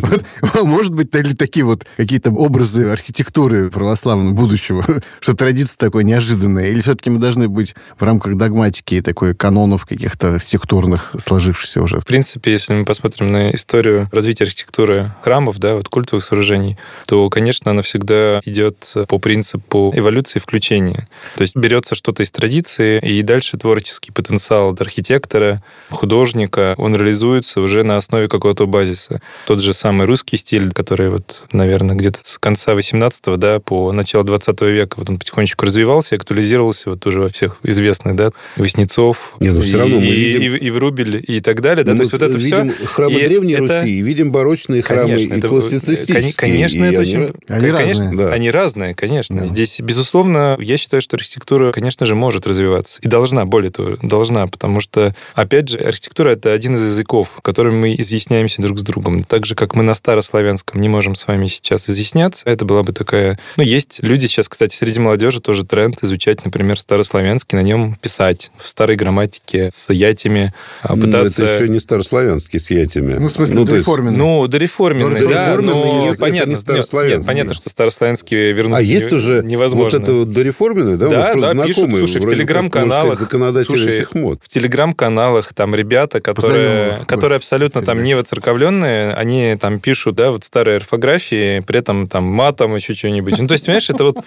Может 0.64 0.94
быть, 0.94 1.12
такие 1.12 1.66
вот 1.66 1.86
какие-то 1.98 2.32
образы 2.32 2.90
архитектуры 2.90 3.70
православного 3.70 4.34
будущего, 4.34 4.86
что 5.20 5.36
традиция 5.36 5.78
такое 5.78 6.04
неожиданная, 6.04 6.70
или 6.70 6.80
все-таки 6.80 7.10
мы 7.10 7.20
должны 7.20 7.48
быть 7.48 7.76
в 7.98 8.04
рамках 8.04 8.38
догматики 8.38 8.96
и 8.96 9.02
такой 9.02 9.36
канонов 9.36 9.86
каких-то 9.86 10.36
архитектурных 10.36 11.16
сложившихся 11.20 11.82
уже? 11.82 12.00
В 12.00 12.06
принципе, 12.06 12.52
если 12.52 12.74
мы 12.74 12.86
посмотрим 12.86 13.32
на 13.32 13.52
историю 13.52 14.10
развития 14.12 14.46
архитектуры 14.46 15.14
храмов, 15.24 15.60
да, 15.60 15.76
вот 15.76 15.90
культовых 15.90 16.24
сооружений, 16.24 16.78
то, 17.08 17.30
конечно, 17.30 17.72
она 17.72 17.82
всегда 17.82 18.42
идет 18.46 18.94
по 19.08 19.20
принципу 19.20 19.92
эволюции 19.96 20.40
включения. 20.40 21.08
То 21.36 21.42
есть 21.42 21.56
берется 21.56 21.96
что-то 21.96 22.24
из 22.24 22.32
традиции, 22.32 23.00
и 23.00 23.22
дальше 23.22 23.58
творческий 23.58 24.12
потенциал 24.12 24.76
архитектора, 24.80 25.64
художника, 25.90 26.76
он 26.78 26.96
реализуется 26.96 27.62
уже 27.62 27.84
на 27.84 27.98
основе 27.98 28.28
какого-то 28.28 28.68
базиса. 28.68 29.22
Тот 29.46 29.62
же 29.62 29.74
самый 29.84 30.08
русский 30.08 30.38
стиль, 30.38 30.72
который 30.72 31.10
вот, 31.10 31.44
наверное, 31.52 31.98
где-то 31.98 32.20
с 32.22 32.38
конца 32.38 32.72
18-го, 32.72 33.36
да, 33.36 33.60
по 33.60 33.92
начало 33.92 34.24
20 34.24 34.62
века 34.62 34.96
вот 34.96 35.10
он 35.10 35.20
потихонечку 35.20 35.66
развивался, 35.66 36.16
актуализировался 36.16 36.92
вот 36.92 37.06
уже 37.06 37.20
во 37.20 37.28
всех 37.28 37.58
известных, 37.64 38.16
да, 38.16 38.32
Васнецов, 38.56 39.36
Не, 39.42 39.50
но 39.50 39.60
все 39.60 39.80
равно 39.80 40.00
мы 40.00 40.06
и, 40.06 40.12
видим... 40.12 40.56
и, 40.56 40.58
и 40.58 40.70
Врубель 40.70 41.22
и 41.28 41.42
так 41.42 41.60
далее, 41.60 41.84
да, 41.84 41.96
то 41.96 42.00
есть 42.00 42.14
вот 42.14 42.22
это 42.22 42.38
видим 42.38 42.72
все... 42.72 42.86
храмы 42.86 43.20
и 43.20 43.26
Древней 43.26 43.56
это... 43.56 43.82
Руси, 43.82 44.02
видим 44.02 44.32
барочные 44.32 44.82
храмы 44.82 45.10
конечно, 45.10 45.34
и 45.34 45.38
это, 45.40 45.48
классицистические. 45.50 46.34
Конечно, 46.34 46.86
это 46.86 47.02
очень... 47.02 47.34
Они 47.50 47.68
конечно, 47.68 48.06
разные. 48.06 48.16
Да. 48.16 48.30
Они 48.32 48.52
разные, 48.52 48.96
конечно. 48.96 49.42
Да. 49.42 49.48
Здесь, 49.48 49.82
безусловно, 49.82 50.56
я 50.62 50.78
считаю, 50.78 51.02
что 51.02 51.18
архитектура, 51.18 51.74
конечно 51.74 52.06
же, 52.06 52.16
может 52.16 52.48
развиваться. 52.48 53.02
И 53.02 53.10
должна, 53.10 53.44
более 53.44 53.72
того, 53.72 53.98
должна, 54.02 54.48
потому 54.48 54.80
что, 54.80 55.14
опять 55.36 55.68
же, 55.68 55.78
архитектура— 55.78 56.30
это 56.32 56.54
один 56.54 56.76
из 56.76 56.84
языков, 56.84 57.40
которым 57.42 57.82
мы 57.82 57.96
изъясняемся 57.98 58.62
друг 58.62 58.80
с 58.80 58.84
другом. 58.84 59.26
Так 59.26 59.46
же, 59.46 59.56
как 59.56 59.73
как 59.74 59.78
мы 59.78 59.84
на 59.84 59.96
старославянском 59.96 60.80
не 60.80 60.88
можем 60.88 61.16
с 61.16 61.26
вами 61.26 61.48
сейчас 61.48 61.90
изъясняться, 61.90 62.44
это 62.48 62.64
была 62.64 62.84
бы 62.84 62.94
такая... 62.94 63.40
Ну, 63.58 63.64
есть 63.64 64.00
люди 64.04 64.28
сейчас, 64.28 64.48
кстати, 64.48 64.76
среди 64.76 65.00
молодежи 65.00 65.42
тоже 65.42 65.66
тренд 65.66 65.98
изучать, 66.04 66.46
например, 66.46 66.80
старославянский, 66.80 67.58
на 67.58 67.64
нем 67.64 67.96
писать 67.96 68.52
в 68.60 68.68
старой 68.68 68.96
грамматике 68.98 69.72
с 69.74 69.92
ятями, 69.92 70.54
а, 70.84 70.96
пытаться... 70.96 71.42
Ну, 71.42 71.48
это 71.48 71.56
еще 71.64 71.70
не 71.70 71.80
старославянский 71.80 72.60
с 72.60 72.70
ятями. 72.70 73.16
Ну, 73.16 73.28
в 73.30 73.32
смысле, 73.32 73.56
ну, 73.56 73.66
дореформенный. 73.66 74.18
Ну, 74.18 74.48
дореформенный, 74.48 75.10
Ну, 75.22 75.28
да, 75.28 75.34
дореформенный 75.36 75.74
но 75.74 75.98
язык, 76.04 76.12
это 76.12 76.20
понятно, 76.20 76.50
не 76.52 76.56
старославянский. 76.56 77.18
нет, 77.18 77.26
понятно, 77.28 77.54
что 77.56 77.70
старославянский 77.72 78.52
вернуться 78.52 78.80
А 78.80 78.84
есть 78.84 79.10
не- 79.12 79.18
уже 79.18 79.42
невозможно. 79.44 79.98
вот 79.98 80.04
это 80.04 80.14
вот 80.14 80.32
дореформенное, 80.32 80.98
да? 80.98 81.08
У 81.08 81.12
нас 81.12 81.26
Да, 81.26 81.32
просто 81.34 81.56
да, 81.56 81.64
пишут, 81.64 81.76
знакомые, 81.76 82.08
слушай, 82.08 82.22
в 82.22 82.30
телеграм-каналах, 82.30 83.18
слушай, 83.66 84.06
мод. 84.14 84.40
в 84.44 84.48
телеграм-каналах 84.50 85.52
там 85.56 85.74
ребята, 85.74 86.22
которые, 86.22 87.00
которые 87.08 87.38
абсолютно 87.38 87.82
там 87.82 88.04
не 88.04 88.14
воцерковленные, 88.16 89.14
они 89.14 89.58
там 89.64 89.80
пишут, 89.80 90.16
да, 90.16 90.32
вот 90.32 90.44
старые 90.44 90.76
орфографии, 90.76 91.62
при 91.62 91.80
этом 91.80 92.10
там 92.10 92.26
матом 92.26 92.76
еще 92.76 92.94
что-нибудь. 92.94 93.40
Ну, 93.40 93.48
то 93.48 93.54
есть, 93.54 93.66
понимаешь, 93.66 93.90
это 93.90 94.04
вот 94.04 94.18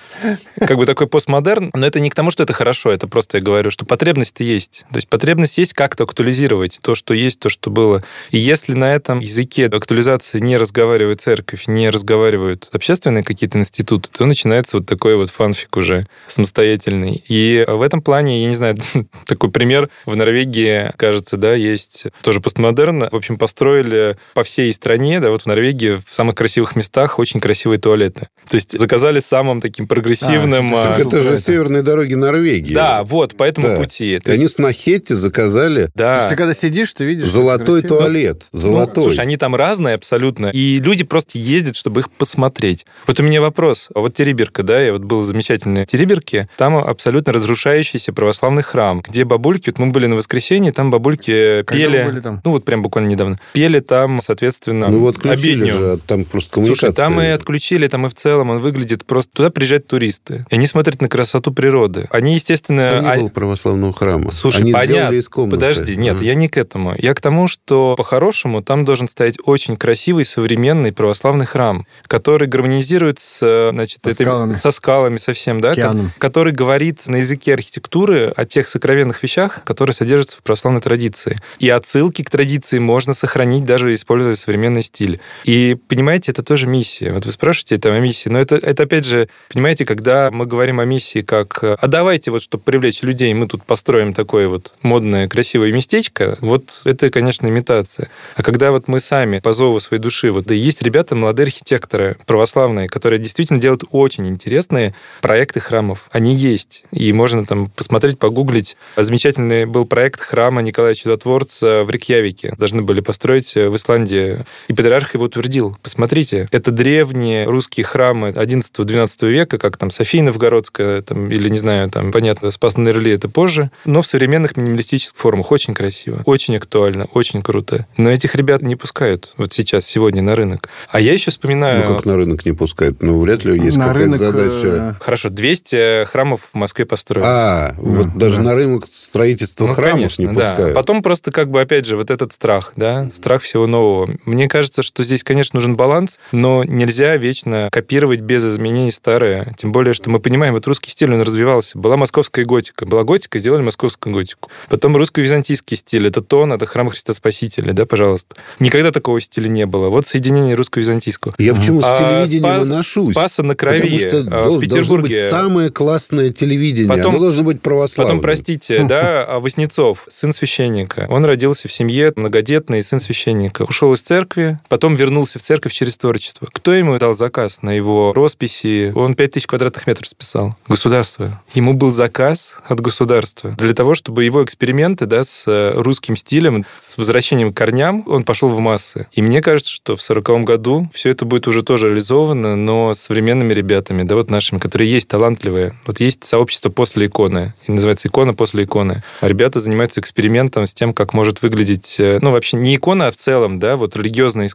как 0.58 0.78
бы 0.78 0.86
такой 0.86 1.08
постмодерн, 1.08 1.70
но 1.74 1.86
это 1.86 2.00
не 2.00 2.08
к 2.08 2.14
тому, 2.14 2.30
что 2.30 2.42
это 2.42 2.54
хорошо, 2.54 2.90
это 2.90 3.06
просто 3.06 3.36
я 3.36 3.44
говорю, 3.44 3.70
что 3.70 3.84
потребность 3.84 4.40
есть. 4.40 4.86
То 4.90 4.96
есть 4.96 5.08
потребность 5.10 5.58
есть 5.58 5.74
как-то 5.74 6.04
актуализировать 6.04 6.78
то, 6.80 6.94
что 6.94 7.12
есть, 7.12 7.38
то, 7.38 7.50
что 7.50 7.68
было. 7.68 8.02
И 8.30 8.38
если 8.38 8.72
на 8.72 8.94
этом 8.94 9.20
языке 9.20 9.66
актуализации 9.66 10.38
не 10.38 10.56
разговаривает 10.56 11.20
церковь, 11.20 11.66
не 11.66 11.90
разговаривают 11.90 12.70
общественные 12.72 13.22
какие-то 13.22 13.58
институты, 13.58 14.08
то 14.10 14.24
начинается 14.24 14.78
вот 14.78 14.86
такой 14.86 15.16
вот 15.16 15.28
фанфик 15.28 15.76
уже 15.76 16.06
самостоятельный. 16.28 17.22
И 17.28 17.62
в 17.68 17.82
этом 17.82 18.00
плане, 18.00 18.44
я 18.44 18.48
не 18.48 18.54
знаю, 18.54 18.76
такой 19.26 19.50
пример 19.50 19.90
в 20.06 20.16
Норвегии, 20.16 20.92
кажется, 20.96 21.36
да, 21.36 21.52
есть 21.52 22.06
тоже 22.22 22.40
постмодерн. 22.40 23.10
В 23.10 23.16
общем, 23.16 23.36
построили 23.36 24.16
по 24.32 24.42
всей 24.42 24.72
стране, 24.72 25.15
да, 25.20 25.30
вот 25.30 25.42
в 25.42 25.46
Норвегии 25.46 26.00
в 26.04 26.12
самых 26.14 26.34
красивых 26.34 26.76
местах 26.76 27.18
очень 27.18 27.40
красивые 27.40 27.78
туалеты. 27.78 28.28
То 28.48 28.54
есть 28.56 28.78
заказали 28.78 29.20
самым 29.20 29.60
таким 29.60 29.86
прогрессивным... 29.86 30.74
А, 30.76 30.84
Так 30.84 31.00
это 31.00 31.22
же 31.22 31.36
северные 31.38 31.82
дороги 31.82 32.14
Норвегии. 32.14 32.74
да, 32.74 33.02
вот, 33.04 33.36
по 33.36 33.44
этому 33.44 33.68
Да. 33.68 33.76
пути. 33.76 34.18
То 34.18 34.30
И 34.30 34.34
они 34.34 34.42
есть, 34.44 34.54
с 34.54 34.58
Нахетти 34.58 35.14
заказали 35.14 35.74
То 35.76 35.80
есть 35.82 35.94
да. 35.96 36.28
ты 36.28 36.36
когда 36.36 36.54
сидишь, 36.54 36.92
ты 36.92 37.04
видишь... 37.04 37.28
золотой 37.30 37.82
туалет. 37.82 38.46
Ну, 38.52 38.58
Золотой. 38.58 39.04
слушай, 39.04 39.20
они 39.20 39.36
там 39.36 39.54
разные 39.56 39.94
абсолютно, 39.94 40.46
и 40.48 40.78
люди 40.78 41.04
просто 41.04 41.38
ездят, 41.38 41.76
чтобы 41.76 42.00
их 42.00 42.10
посмотреть. 42.10 42.86
Вот 43.06 43.18
у 43.20 43.22
меня 43.22 43.40
вопрос. 43.40 43.88
А 43.94 44.00
Вот 44.00 44.14
Тереберка, 44.14 44.62
да, 44.62 44.80
я 44.80 44.92
вот 44.92 45.02
был 45.02 45.22
замечательный 45.22 45.86
Тереберке, 45.86 46.48
там 46.56 46.76
абсолютно 46.76 47.32
разрушающийся 47.32 48.12
православный 48.12 48.62
храм, 48.62 49.02
где 49.06 49.24
бабульки, 49.24 49.70
вот 49.70 49.78
мы 49.78 49.90
были 49.90 50.06
на 50.06 50.16
воскресенье, 50.16 50.72
там 50.72 50.90
бабульки 50.90 51.62
Когда 51.64 51.84
пели, 51.86 52.04
были 52.04 52.20
там? 52.20 52.40
ну 52.44 52.50
вот 52.52 52.64
прям 52.64 52.82
буквально 52.82 53.08
недавно, 53.08 53.38
пели 53.52 53.80
там, 53.80 54.20
соответственно, 54.20 54.88
ну 54.88 55.00
вот 55.06 55.16
отключили 55.16 55.62
обедню. 55.64 55.74
же, 55.74 55.98
там 56.06 56.24
просто 56.24 56.54
коммуникация. 56.54 56.88
Слушай, 56.90 56.94
там 56.94 57.20
и 57.20 57.26
отключили, 57.26 57.86
там 57.88 58.06
и 58.06 58.08
в 58.08 58.14
целом 58.14 58.50
он 58.50 58.58
выглядит 58.60 59.04
просто... 59.04 59.32
Туда 59.32 59.50
приезжают 59.50 59.86
туристы. 59.86 60.46
И 60.50 60.54
они 60.54 60.66
смотрят 60.66 61.00
на 61.00 61.08
красоту 61.08 61.52
природы. 61.52 62.06
Они, 62.10 62.34
естественно... 62.34 62.88
Там 62.88 63.04
не 63.04 63.10
а- 63.10 63.16
было 63.16 63.28
православного 63.28 63.92
храма. 63.92 64.30
Слушай, 64.30 64.62
они 64.62 64.72
понятно. 64.72 65.14
из 65.14 65.28
комнаты. 65.28 65.56
Подожди, 65.56 65.96
нет, 65.96 66.16
Ага. 66.16 66.24
я 66.24 66.34
не 66.34 66.48
к 66.48 66.56
этому. 66.56 66.94
Я 66.98 67.14
к 67.14 67.20
тому, 67.20 67.48
что 67.48 67.94
по-хорошему 67.96 68.62
там 68.62 68.84
должен 68.84 69.08
стоять 69.08 69.36
очень 69.44 69.76
красивый 69.76 70.24
современный 70.24 70.92
православный 70.92 71.46
храм, 71.46 71.86
который 72.06 72.48
гармонизирует 72.48 73.18
с, 73.20 73.70
значит, 73.72 74.00
Со 74.02 74.10
этой- 74.10 74.24
скалами. 74.26 74.52
со 74.54 74.70
скалами 74.70 75.16
совсем, 75.18 75.60
да, 75.60 75.72
Океаном. 75.72 76.06
ко- 76.10 76.26
который 76.26 76.52
говорит 76.52 77.06
на 77.06 77.16
языке 77.16 77.54
архитектуры 77.54 78.32
о 78.36 78.44
тех 78.44 78.68
сокровенных 78.68 79.22
вещах, 79.22 79.62
которые 79.64 79.94
содержатся 79.94 80.36
в 80.38 80.42
православной 80.42 80.80
традиции. 80.80 81.38
И 81.58 81.68
отсылки 81.68 82.22
к 82.22 82.30
традиции 82.30 82.78
можно 82.78 83.14
сохранить, 83.14 83.64
даже 83.64 83.94
используя 83.94 84.34
современный 84.34 84.82
стиль. 84.96 85.20
И, 85.44 85.76
понимаете, 85.88 86.32
это 86.32 86.42
тоже 86.42 86.66
миссия. 86.66 87.12
Вот 87.12 87.26
вы 87.26 87.32
спрашиваете 87.32 87.76
там 87.76 87.92
о 87.92 88.00
миссии, 88.00 88.30
но 88.30 88.38
это, 88.38 88.56
это 88.56 88.84
опять 88.84 89.04
же, 89.04 89.28
понимаете, 89.52 89.84
когда 89.84 90.30
мы 90.30 90.46
говорим 90.46 90.80
о 90.80 90.84
миссии 90.84 91.20
как 91.20 91.62
«а 91.62 91.86
давайте 91.86 92.30
вот, 92.30 92.42
чтобы 92.42 92.64
привлечь 92.64 93.02
людей, 93.02 93.34
мы 93.34 93.46
тут 93.46 93.62
построим 93.64 94.14
такое 94.14 94.48
вот 94.48 94.72
модное, 94.82 95.28
красивое 95.28 95.72
местечко», 95.72 96.38
вот 96.40 96.82
это, 96.84 97.10
конечно, 97.10 97.46
имитация. 97.46 98.08
А 98.34 98.42
когда 98.42 98.70
вот 98.70 98.88
мы 98.88 99.00
сами 99.00 99.40
по 99.40 99.52
зову 99.52 99.80
своей 99.80 100.02
души, 100.02 100.30
вот 100.30 100.46
да 100.46 100.54
есть 100.54 100.82
ребята, 100.82 101.14
молодые 101.14 101.44
архитекторы 101.44 102.16
православные, 102.24 102.88
которые 102.88 103.18
действительно 103.18 103.60
делают 103.60 103.84
очень 103.90 104.26
интересные 104.26 104.94
проекты 105.20 105.60
храмов. 105.60 106.08
Они 106.10 106.34
есть. 106.34 106.84
И 106.90 107.12
можно 107.12 107.44
там 107.44 107.68
посмотреть, 107.70 108.18
погуглить. 108.18 108.76
Замечательный 108.96 109.66
был 109.66 109.84
проект 109.84 110.20
храма 110.20 110.62
Николая 110.62 110.94
Чудотворца 110.94 111.84
в 111.84 111.90
Рикьявике. 111.90 112.54
Должны 112.56 112.82
были 112.82 113.00
построить 113.00 113.54
в 113.54 113.76
Исландии. 113.76 114.44
И 114.68 114.72
патриарх 114.86 115.14
его 115.14 115.24
утвердил. 115.24 115.76
Посмотрите, 115.82 116.46
это 116.52 116.70
древние 116.70 117.46
русские 117.46 117.84
храмы 117.84 118.28
11-12 118.28 119.28
века, 119.28 119.58
как 119.58 119.76
там 119.76 119.90
София 119.90 120.22
Новгородская, 120.22 121.02
там, 121.02 121.28
или, 121.28 121.48
не 121.48 121.58
знаю, 121.58 121.90
там, 121.90 122.12
понятно, 122.12 122.52
Спас 122.52 122.76
на 122.76 122.90
Реле 122.90 123.14
это 123.14 123.28
позже, 123.28 123.72
но 123.84 124.00
в 124.00 124.06
современных 124.06 124.56
минималистических 124.56 125.18
формах. 125.18 125.50
Очень 125.50 125.74
красиво, 125.74 126.22
очень 126.24 126.56
актуально, 126.56 127.06
очень 127.14 127.42
круто. 127.42 127.86
Но 127.96 128.10
этих 128.12 128.36
ребят 128.36 128.62
не 128.62 128.76
пускают 128.76 129.32
вот 129.36 129.52
сейчас, 129.52 129.84
сегодня 129.86 130.22
на 130.22 130.36
рынок. 130.36 130.68
А 130.88 131.00
я 131.00 131.12
еще 131.14 131.32
вспоминаю... 131.32 131.84
Ну, 131.84 131.96
как 131.96 132.04
на 132.06 132.14
рынок 132.14 132.46
не 132.46 132.52
пускают. 132.52 133.02
Ну, 133.02 133.18
вряд 133.18 133.44
ли 133.44 133.58
есть 133.60 133.76
На 133.76 133.92
рынок... 133.92 134.18
задача. 134.20 134.66
э, 134.66 134.94
Хорошо, 135.00 135.30
200 135.30 136.04
храмов 136.04 136.50
в 136.52 136.54
Москве 136.54 136.84
построили. 136.84 137.26
А, 137.28 137.74
вот 137.78 138.06
Да, 138.06 138.12
даже 138.14 138.36
да. 138.36 138.42
на 138.44 138.54
рынок 138.54 138.86
строительства 138.94 139.66
Ну, 139.66 139.74
храмов 139.74 139.94
конечно, 139.94 140.22
не 140.22 140.28
да. 140.32 140.50
пускают. 140.50 140.74
Потом 140.74 141.02
просто 141.02 141.32
как 141.32 141.50
бы, 141.50 141.60
опять 141.60 141.86
же, 141.86 141.96
вот 141.96 142.12
этот 142.12 142.32
страх, 142.32 142.72
да, 142.76 143.10
страх 143.12 143.42
всего 143.42 143.66
нового. 143.66 144.08
Мне 144.24 144.46
кажется, 144.48 144.75
что 144.82 145.02
здесь, 145.02 145.22
конечно, 145.24 145.56
нужен 145.58 145.76
баланс, 145.76 146.18
но 146.32 146.64
нельзя 146.64 147.16
вечно 147.16 147.68
копировать 147.70 148.20
без 148.20 148.44
изменений 148.46 148.90
старое. 148.90 149.54
Тем 149.56 149.72
более, 149.72 149.94
что 149.94 150.10
мы 150.10 150.18
понимаем, 150.18 150.54
вот 150.54 150.66
русский 150.66 150.90
стиль, 150.90 151.12
он 151.12 151.20
развивался. 151.22 151.78
Была 151.78 151.96
московская 151.96 152.44
готика. 152.44 152.86
Была 152.86 153.04
готика, 153.04 153.38
сделали 153.38 153.62
московскую 153.62 154.14
готику. 154.14 154.50
Потом 154.68 154.96
русско-византийский 154.96 155.76
стиль. 155.76 156.06
Это 156.06 156.22
тон, 156.22 156.52
это 156.52 156.66
храм 156.66 156.88
Христа 156.88 157.14
Спасителя, 157.14 157.72
да, 157.72 157.86
пожалуйста. 157.86 158.36
Никогда 158.60 158.90
такого 158.92 159.20
стиля 159.20 159.48
не 159.48 159.66
было. 159.66 159.88
Вот 159.88 160.06
соединение 160.06 160.54
русско-византийского. 160.54 161.34
Я 161.38 161.54
почему 161.54 161.80
с 161.80 161.84
А, 161.86 161.98
телевидением 162.26 162.54
Спас- 162.56 162.66
и 162.66 162.70
ношусь? 162.70 163.10
Спаса 163.12 163.42
на 163.42 163.54
крови 163.54 163.76
Потому 163.80 163.98
что 163.98 164.18
а, 164.18 164.20
в 164.20 164.24
должно 164.30 164.58
быть 164.60 164.68
Петербурге. 164.68 165.30
самое 165.30 165.70
классное 165.70 166.30
телевидение. 166.30 166.88
Потом- 166.88 167.14
Оно 167.16 167.24
должно 167.24 167.42
быть 167.42 167.60
православное. 167.62 168.12
Потом, 168.14 168.22
простите, 168.22 168.84
да, 168.88 169.24
а 169.24 169.40
Воснецов, 169.40 170.04
сын 170.08 170.32
священника. 170.32 171.06
Он 171.10 171.24
родился 171.24 171.68
в 171.68 171.72
семье 171.72 172.12
многодетной, 172.16 172.82
сын 172.82 172.98
священника. 173.00 173.62
Ушел 173.62 173.92
из 173.94 174.02
церкви, 174.02 174.58
потом 174.68 174.94
вернулся 174.94 175.38
в 175.38 175.42
церковь 175.42 175.72
через 175.72 175.96
творчество. 175.96 176.48
Кто 176.52 176.72
ему 176.72 176.98
дал 176.98 177.14
заказ 177.14 177.62
на 177.62 177.70
его 177.70 178.12
росписи? 178.12 178.92
Он 178.94 179.14
5000 179.14 179.46
квадратных 179.46 179.86
метров 179.86 180.08
списал. 180.08 180.54
Государство. 180.68 181.42
Ему 181.54 181.74
был 181.74 181.90
заказ 181.90 182.52
от 182.64 182.80
государства 182.80 183.50
для 183.52 183.74
того, 183.74 183.94
чтобы 183.94 184.24
его 184.24 184.44
эксперименты 184.44 185.06
да, 185.06 185.24
с 185.24 185.44
э, 185.46 185.72
русским 185.74 186.16
стилем, 186.16 186.64
с 186.78 186.98
возвращением 186.98 187.52
к 187.52 187.56
корням, 187.56 188.04
он 188.06 188.24
пошел 188.24 188.48
в 188.48 188.60
массы. 188.60 189.08
И 189.12 189.22
мне 189.22 189.42
кажется, 189.42 189.72
что 189.72 189.96
в 189.96 190.02
40 190.02 190.44
году 190.44 190.90
все 190.92 191.10
это 191.10 191.24
будет 191.24 191.46
уже 191.48 191.62
тоже 191.62 191.88
реализовано, 191.88 192.56
но 192.56 192.94
современными 192.94 193.52
ребятами, 193.52 194.02
да, 194.02 194.14
вот 194.14 194.30
нашими, 194.30 194.58
которые 194.58 194.90
есть 194.90 195.08
талантливые. 195.08 195.74
Вот 195.86 196.00
есть 196.00 196.24
сообщество 196.24 196.70
после 196.70 197.06
иконы, 197.06 197.54
и 197.66 197.72
называется 197.72 198.08
икона 198.08 198.34
после 198.34 198.64
иконы. 198.64 199.02
А 199.20 199.28
ребята 199.28 199.60
занимаются 199.60 200.00
экспериментом 200.00 200.66
с 200.66 200.74
тем, 200.74 200.92
как 200.92 201.14
может 201.14 201.42
выглядеть, 201.42 201.96
э, 201.98 202.18
ну, 202.20 202.30
вообще 202.30 202.56
не 202.56 202.76
икона, 202.76 203.08
а 203.08 203.10
в 203.10 203.16
целом, 203.16 203.58
да, 203.58 203.76
вот 203.76 203.96
религиозное 203.96 204.46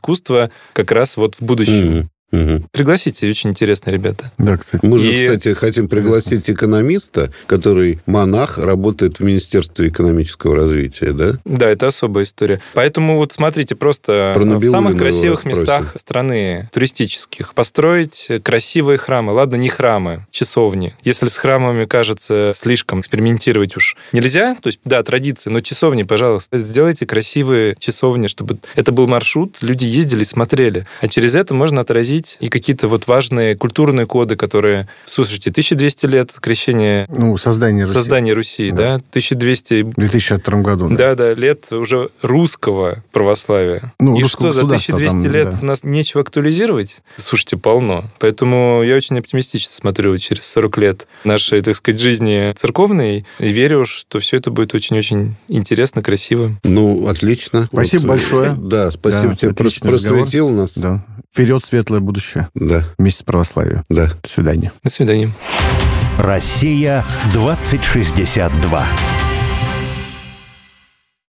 как 0.73 0.91
раз 0.91 1.17
вот 1.17 1.35
в 1.35 1.41
будущем. 1.41 1.91
Мгм. 1.91 2.09
Мгм. 2.31 2.65
Пригласите, 2.71 3.29
очень 3.29 3.49
интересные 3.51 3.93
ребята. 3.93 4.31
Да, 4.37 4.57
кстати. 4.57 4.85
Мы 4.85 4.99
же, 4.99 5.13
И- 5.13 5.27
кстати, 5.27 5.53
хотим 5.53 5.87
пригласить 5.89 6.49
экономиста, 6.49 7.31
который 7.45 7.99
монах, 8.05 8.57
работает 8.57 9.19
в 9.19 9.23
Министерстве 9.23 9.89
экономического 9.89 10.55
развития, 10.55 11.11
да? 11.11 11.33
Да, 11.45 11.69
это 11.69 11.87
особая 11.87 12.23
история. 12.23 12.61
Поэтому 12.73 13.17
вот 13.17 13.33
смотрите, 13.33 13.75
просто 13.75 14.31
Про 14.33 14.45
в 14.45 14.65
самых 14.65 14.97
красивых 14.97 15.45
местах 15.45 15.93
страны 15.97 16.69
туристических 16.71 17.53
построить 17.53 18.29
красивые 18.43 18.97
храмы. 18.97 19.33
Ладно, 19.33 19.55
не 19.55 19.69
храмы, 19.69 20.25
часовни. 20.31 20.95
Если 21.03 21.27
с 21.27 21.37
храмами 21.37 21.85
кажется 21.85 22.53
слишком 22.55 23.01
экспериментировать 23.01 23.75
уж 23.75 23.97
нельзя, 24.13 24.55
то 24.61 24.67
есть, 24.67 24.79
да, 24.85 25.03
традиции, 25.03 25.49
но 25.49 25.61
часовни, 25.61 26.03
пожалуйста, 26.03 26.57
сделайте 26.57 27.05
красивые 27.05 27.75
часовни, 27.77 28.27
чтобы 28.27 28.59
это 28.75 28.91
был 28.91 29.07
маршрут, 29.07 29.57
люди 29.61 29.85
ездили, 29.85 30.23
смотрели. 30.23 30.87
А 31.01 31.07
через 31.07 31.35
это 31.35 31.53
можно 31.53 31.81
отразить 31.81 32.20
обсудить 32.21 32.37
и 32.39 32.49
какие-то 32.49 32.87
вот 32.87 33.07
важные 33.07 33.55
культурные 33.55 34.05
коды, 34.05 34.35
которые... 34.35 34.87
Слушайте, 35.05 35.49
1200 35.49 36.05
лет 36.05 36.31
крещения... 36.39 37.07
Ну, 37.09 37.37
создание 37.37 37.83
Руси. 37.83 37.93
Создание 37.93 38.33
Руси, 38.33 38.71
да? 38.71 38.77
Да. 38.77 38.93
1200... 38.95 39.81
В 39.83 39.93
2002 39.93 40.61
году. 40.61 40.89
Да, 40.89 41.15
да, 41.15 41.33
лет 41.33 41.71
уже 41.71 42.09
русского 42.21 43.03
православия. 43.11 43.93
Ну, 43.99 44.17
и 44.17 44.21
русского 44.21 44.51
что, 44.51 44.61
за 44.61 44.67
государства 44.67 44.95
1200 44.95 45.23
там, 45.23 45.33
лет 45.33 45.49
да. 45.51 45.57
у 45.61 45.65
нас 45.65 45.83
нечего 45.83 46.21
актуализировать? 46.21 46.97
Слушайте, 47.17 47.57
полно. 47.57 48.05
Поэтому 48.19 48.81
я 48.83 48.95
очень 48.95 49.17
оптимистично 49.17 49.73
смотрю 49.73 50.17
через 50.17 50.45
40 50.47 50.77
лет 50.77 51.07
нашей, 51.23 51.61
так 51.61 51.75
сказать, 51.75 51.99
жизни 51.99 52.53
церковной 52.55 53.25
и 53.39 53.49
верю, 53.51 53.85
что 53.85 54.19
все 54.19 54.37
это 54.37 54.51
будет 54.51 54.73
очень-очень 54.73 55.35
интересно, 55.47 56.01
красиво. 56.03 56.57
Ну, 56.63 57.07
отлично. 57.07 57.69
Спасибо 57.71 58.01
Вот, 58.01 58.09
большое. 58.09 58.51
э, 58.51 58.55
Да, 58.57 58.91
спасибо 58.91 59.29
Да, 59.29 59.35
тебе. 59.35 59.51
Прос- 59.51 59.67
отличный 59.67 59.91
разговор. 59.91 60.19
Просветил 60.21 60.49
нас. 60.49 60.71
Да. 60.75 61.03
Вперед 61.33 61.63
светлое 61.63 61.99
будущее. 62.01 62.49
Да, 62.55 62.83
Вместе 62.97 63.19
с 63.21 63.23
православием. 63.23 63.85
да. 63.89 64.11
До 64.21 64.29
свидания. 64.29 64.71
До 64.83 64.89
свидания. 64.89 65.29
Россия 66.17 67.03
2062. 67.31 68.85